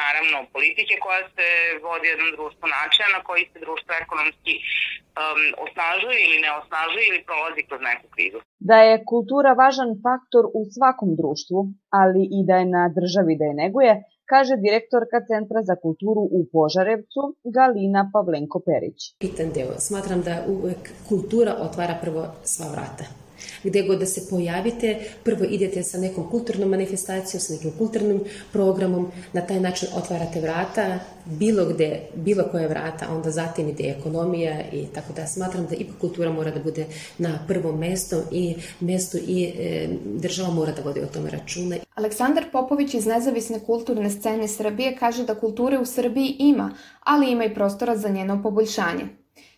naravno 0.00 0.36
politike 0.54 0.94
koja 1.04 1.22
se 1.36 1.46
vodi 1.86 2.06
jednom 2.08 2.30
društvu 2.36 2.66
načina 2.76 3.08
na 3.16 3.20
koji 3.28 3.42
se 3.52 3.58
društvo 3.66 3.90
ekonomski 4.04 4.54
um, 4.58 5.42
osnažuje 5.64 6.16
ili 6.26 6.38
ne 6.44 6.50
osnažuje 6.60 7.04
ili 7.06 7.26
prolazi 7.28 7.60
kroz 7.68 7.80
neku 7.90 8.06
krizu. 8.14 8.38
Da 8.70 8.78
je 8.88 9.04
kultura 9.10 9.50
važan 9.62 9.90
faktor 10.04 10.44
u 10.58 10.62
svakom 10.74 11.10
društvu, 11.20 11.58
ali 12.00 12.22
i 12.36 12.38
da 12.48 12.54
je 12.60 12.66
na 12.76 12.84
državi 12.98 13.32
da 13.40 13.44
je 13.48 13.60
neguje, 13.64 13.92
kaže 14.32 14.54
direktorka 14.66 15.18
Centra 15.30 15.60
za 15.68 15.76
kulturu 15.84 16.22
u 16.38 16.40
Požarevcu 16.54 17.22
Galina 17.56 18.02
Pavlenko-Perić. 18.14 18.98
Pitan 19.24 19.48
deo. 19.56 19.72
Smatram 19.88 20.20
da 20.28 20.34
uvek 20.56 20.82
kultura 21.08 21.52
otvara 21.66 21.94
prvo 22.02 22.22
sva 22.52 22.66
vrata 22.74 23.25
Gde 23.64 23.82
god 23.82 23.98
da 23.98 24.06
se 24.06 24.26
pojavite, 24.30 24.98
prvo 25.24 25.44
idete 25.44 25.82
sa 25.82 25.98
nekom 25.98 26.30
kulturnom 26.30 26.68
manifestacijom, 26.68 27.40
sa 27.40 27.52
nekim 27.52 27.72
kulturnim 27.78 28.20
programom, 28.52 29.10
na 29.32 29.40
taj 29.40 29.60
način 29.60 29.88
otvarate 29.94 30.40
vrata, 30.40 30.98
bilo 31.24 31.64
gde, 31.66 32.00
bilo 32.14 32.44
koje 32.50 32.68
vrata, 32.68 33.08
onda 33.10 33.30
zatim 33.30 33.68
ide 33.68 33.94
ekonomija 33.98 34.70
i 34.72 34.86
tako 34.94 35.12
da 35.12 35.26
smatram 35.26 35.66
da 35.66 35.74
ipak 35.74 35.98
kultura 36.00 36.32
mora 36.32 36.50
da 36.50 36.60
bude 36.60 36.86
na 37.18 37.38
prvom 37.48 37.78
mestu 37.78 38.16
i 38.32 38.54
mestu 38.80 39.18
i 39.26 39.44
e, 39.44 39.88
država 40.04 40.50
mora 40.50 40.72
da 40.72 40.82
vodi 40.82 41.00
o 41.00 41.06
tome 41.06 41.30
računa. 41.30 41.76
Aleksandar 41.94 42.44
Popović 42.52 42.94
iz 42.94 43.06
Nezavisne 43.06 43.60
kulturne 43.60 44.10
scene 44.10 44.48
Srbije 44.48 44.96
kaže 44.96 45.24
da 45.24 45.34
kulture 45.34 45.78
u 45.78 45.86
Srbiji 45.86 46.36
ima, 46.38 46.74
ali 47.04 47.30
ima 47.30 47.44
i 47.44 47.54
prostora 47.54 47.96
za 47.96 48.08
njeno 48.08 48.42
poboljšanje. 48.42 49.06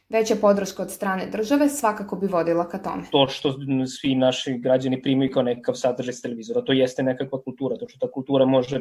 Veća 0.08 0.34
podrška 0.40 0.82
od 0.82 0.90
strane 0.90 1.26
države 1.26 1.68
svakako 1.68 2.16
bi 2.16 2.26
vodila 2.26 2.68
ka 2.68 2.78
tome. 2.78 3.02
To 3.10 3.28
što 3.28 3.54
svi 3.86 4.14
naši 4.14 4.58
građani 4.58 5.02
primaju 5.02 5.30
kao 5.32 5.42
nekakav 5.42 5.74
sadržaj 5.74 6.14
s 6.14 6.22
televizora, 6.22 6.64
to 6.64 6.72
jeste 6.72 7.02
nekakva 7.02 7.42
kultura, 7.42 7.76
to 7.76 7.88
što 7.88 8.06
ta 8.06 8.12
kultura 8.12 8.46
može 8.46 8.80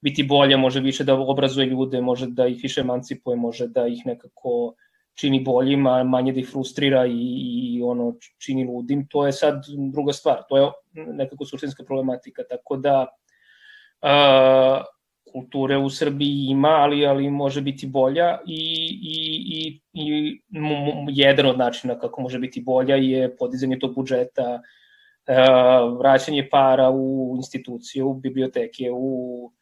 biti 0.00 0.22
bolja, 0.22 0.56
može 0.56 0.80
više 0.80 1.04
da 1.04 1.14
obrazuje 1.14 1.66
ljude, 1.66 2.00
može 2.00 2.26
da 2.26 2.46
ih 2.46 2.60
više 2.62 2.80
emancipuje, 2.80 3.36
može 3.36 3.66
da 3.66 3.86
ih 3.86 4.06
nekako 4.06 4.74
čini 5.14 5.40
boljima, 5.44 6.04
manje 6.04 6.32
da 6.32 6.40
ih 6.40 6.48
frustrira 6.48 7.06
i, 7.06 7.12
i 7.12 7.82
ono 7.82 8.14
čini 8.38 8.64
ludim, 8.64 9.06
to 9.10 9.26
je 9.26 9.32
sad 9.32 9.64
druga 9.92 10.12
stvar, 10.12 10.42
to 10.48 10.56
je 10.56 10.70
nekako 10.92 11.44
suštinska 11.44 11.84
problematika, 11.84 12.42
tako 12.50 12.76
da 12.76 13.06
uh, 14.02 14.84
kulture 15.32 15.76
u 15.78 15.90
Srbiji 15.90 16.46
ima, 16.50 16.68
ali 16.68 17.06
ali 17.06 17.30
može 17.30 17.60
biti 17.60 17.86
bolja 17.86 18.38
i, 18.46 18.60
i, 19.02 19.18
i, 19.52 19.80
i 19.92 20.40
jedan 21.08 21.46
od 21.46 21.58
načina 21.58 21.98
kako 21.98 22.22
može 22.22 22.38
biti 22.38 22.60
bolja 22.60 22.96
je 22.96 23.36
podizanje 23.36 23.78
tog 23.78 23.94
budžeta, 23.94 24.62
e, 25.26 25.34
vraćanje 25.98 26.48
para 26.50 26.90
u 26.90 27.34
institucije, 27.36 28.04
u 28.04 28.14
biblioteke, 28.14 28.90
u 28.92 29.52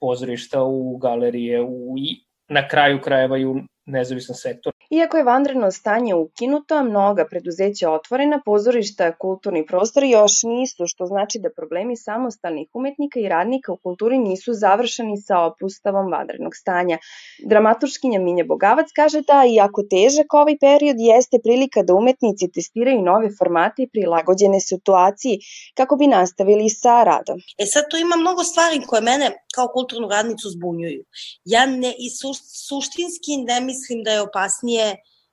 pozorišta, 0.00 0.62
u 0.62 0.96
galerije, 0.96 1.62
u, 1.62 1.94
i 1.98 2.20
na 2.48 2.68
kraju 2.68 3.00
krajeva 3.00 3.38
i 3.38 3.44
u 3.44 3.56
nezavisan 3.86 4.36
sektor. 4.36 4.72
Iako 4.90 5.16
je 5.16 5.24
vanredno 5.24 5.70
stanje 5.70 6.14
ukinuto, 6.14 6.82
mnoga 6.84 7.24
preduzeća 7.30 7.90
otvorena, 7.90 8.40
pozorišta, 8.44 9.12
kulturni 9.12 9.66
prostor 9.66 10.04
još 10.04 10.42
nisu, 10.42 10.84
što 10.86 11.06
znači 11.06 11.38
da 11.38 11.48
problemi 11.56 11.96
samostalnih 11.96 12.68
umetnika 12.74 13.20
i 13.20 13.28
radnika 13.28 13.72
u 13.72 13.76
kulturi 13.76 14.18
nisu 14.18 14.52
završeni 14.52 15.16
sa 15.16 15.40
opustavom 15.40 16.12
vanrednog 16.12 16.56
stanja. 16.56 16.98
Dramaturškinja 17.44 18.20
Minja 18.20 18.44
Bogavac 18.44 18.86
kaže 18.96 19.20
da, 19.20 19.44
iako 19.54 19.82
težak 19.90 20.34
ovaj 20.34 20.56
period, 20.60 20.96
jeste 20.98 21.36
prilika 21.42 21.82
da 21.82 21.94
umetnici 21.94 22.50
testiraju 22.54 23.02
nove 23.02 23.28
formate 23.38 23.82
i 23.82 23.88
prilagođene 23.88 24.60
situaciji 24.60 25.38
kako 25.74 25.96
bi 25.96 26.06
nastavili 26.06 26.70
sa 26.70 27.02
radom. 27.04 27.38
E 27.58 27.66
sad 27.66 27.84
tu 27.90 27.96
ima 27.96 28.16
mnogo 28.16 28.42
stvari 28.44 28.80
koje 28.86 29.02
mene 29.02 29.26
kao 29.54 29.68
kulturnu 29.76 30.08
radnicu 30.08 30.48
zbunjuju. 30.50 31.04
Ja 31.44 31.66
ne, 31.66 31.92
i 31.98 32.10
su, 32.18 32.30
suštinski 32.68 33.32
ne 33.50 33.60
mislim 33.60 34.02
da 34.04 34.10
je 34.10 34.20
opasnije 34.20 34.75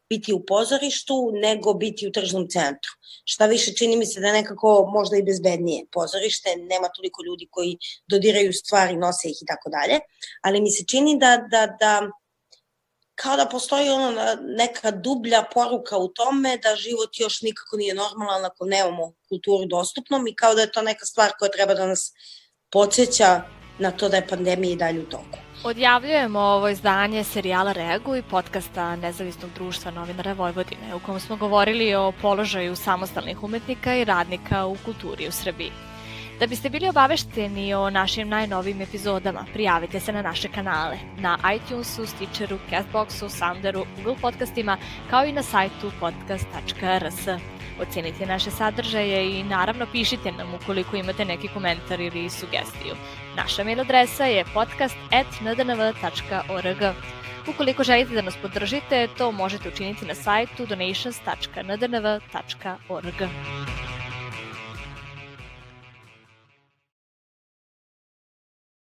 biti 0.10 0.34
u 0.34 0.46
pozorištu 0.46 1.32
nego 1.34 1.74
biti 1.74 2.08
u 2.08 2.12
tržnom 2.12 2.48
centru. 2.50 2.92
Šta 3.26 3.46
više, 3.46 3.74
čini 3.74 3.98
mi 3.98 4.06
se 4.06 4.20
da 4.20 4.32
nekako 4.32 4.90
možda 4.94 5.18
i 5.18 5.24
bezbednije 5.24 5.86
pozorište, 5.92 6.56
nema 6.56 6.90
toliko 6.96 7.24
ljudi 7.24 7.48
koji 7.52 7.78
dodiraju 8.08 8.54
stvari, 8.54 8.98
nose 8.98 9.30
ih 9.30 9.38
i 9.42 9.46
tako 9.46 9.70
dalje, 9.70 10.00
ali 10.42 10.62
mi 10.62 10.72
se 10.72 10.86
čini 10.86 11.20
da, 11.20 11.38
da, 11.52 11.68
da 11.80 11.94
kao 13.16 13.38
da 13.38 13.46
postoji 13.46 13.90
ono 13.90 14.12
neka 14.58 14.92
dublja 14.92 15.44
poruka 15.54 15.98
u 15.98 16.08
tome 16.08 16.58
da 16.58 16.76
život 16.76 17.20
još 17.20 17.42
nikako 17.42 17.78
nije 17.78 17.94
normalan 17.94 18.46
ako 18.46 18.66
nemamo 18.66 19.14
kulturu 19.30 19.66
dostupnom 19.66 20.28
i 20.28 20.36
kao 20.36 20.56
da 20.56 20.62
je 20.62 20.72
to 20.72 20.82
neka 20.82 21.06
stvar 21.06 21.32
koja 21.40 21.52
treba 21.52 21.74
da 21.74 21.88
nas 21.88 22.14
podsjeća 22.72 23.42
na 23.80 23.92
to 23.92 24.10
da 24.10 24.18
je 24.18 24.28
pandemija 24.28 24.74
i 24.74 24.76
dalje 24.76 25.00
u 25.00 25.10
toku. 25.10 25.38
Odjavljujemo 25.66 26.40
ovo 26.40 26.70
izdanje 26.70 27.24
serijala 27.24 27.72
Reaguj, 27.72 28.22
podcasta 28.22 28.96
Nezavisnog 28.96 29.52
društva 29.56 29.92
novinara 29.92 30.34
Vojvodine, 30.34 30.96
u 30.96 31.00
kom 31.00 31.20
smo 31.20 31.36
govorili 31.36 31.96
o 31.96 32.12
položaju 32.22 32.76
samostalnih 32.76 33.44
umetnika 33.44 33.96
i 33.96 34.04
radnika 34.04 34.66
u 34.66 34.78
kulturi 34.86 35.28
u 35.28 35.32
Srbiji. 35.32 35.72
Da 36.40 36.48
biste 36.48 36.70
bili 36.70 36.90
obavešteni 36.90 37.74
o 37.74 37.90
našim 37.90 38.30
najnovim 38.30 38.82
epizodama, 38.82 39.46
prijavite 39.54 40.00
se 40.00 40.12
na 40.12 40.22
naše 40.22 40.48
kanale, 40.48 40.98
na 41.18 41.38
iTunesu, 41.56 42.06
Stitcheru, 42.06 42.58
Castboxu, 42.72 43.30
Sounderu, 43.30 43.86
Google 43.96 44.22
podcastima, 44.22 44.78
kao 45.10 45.26
i 45.26 45.32
na 45.32 45.44
sajtu 45.44 45.92
podcast.rs. 46.00 47.28
Ocenite 47.82 48.26
naše 48.26 48.52
sadržaje 48.52 49.40
i 49.40 49.44
naravno 49.44 49.86
pišite 49.92 50.32
nam 50.32 50.54
ukoliko 50.54 50.96
imate 50.96 51.26
neki 51.26 51.48
komentar 51.48 52.02
ili 52.02 52.30
sugestiju. 52.30 52.96
Naša 53.36 53.64
mail 53.64 53.82
adresa 53.82 54.26
je 54.26 54.46
podcast.ndnv.org. 54.54 56.96
Ukoliko 57.48 57.84
želite 57.84 58.14
da 58.14 58.22
nas 58.22 58.38
podržite, 58.42 59.08
to 59.18 59.32
možete 59.32 59.70
učiniti 59.70 60.06
na 60.06 60.16
sajtu 60.16 60.66
donations.ndnv.org. 60.66 63.30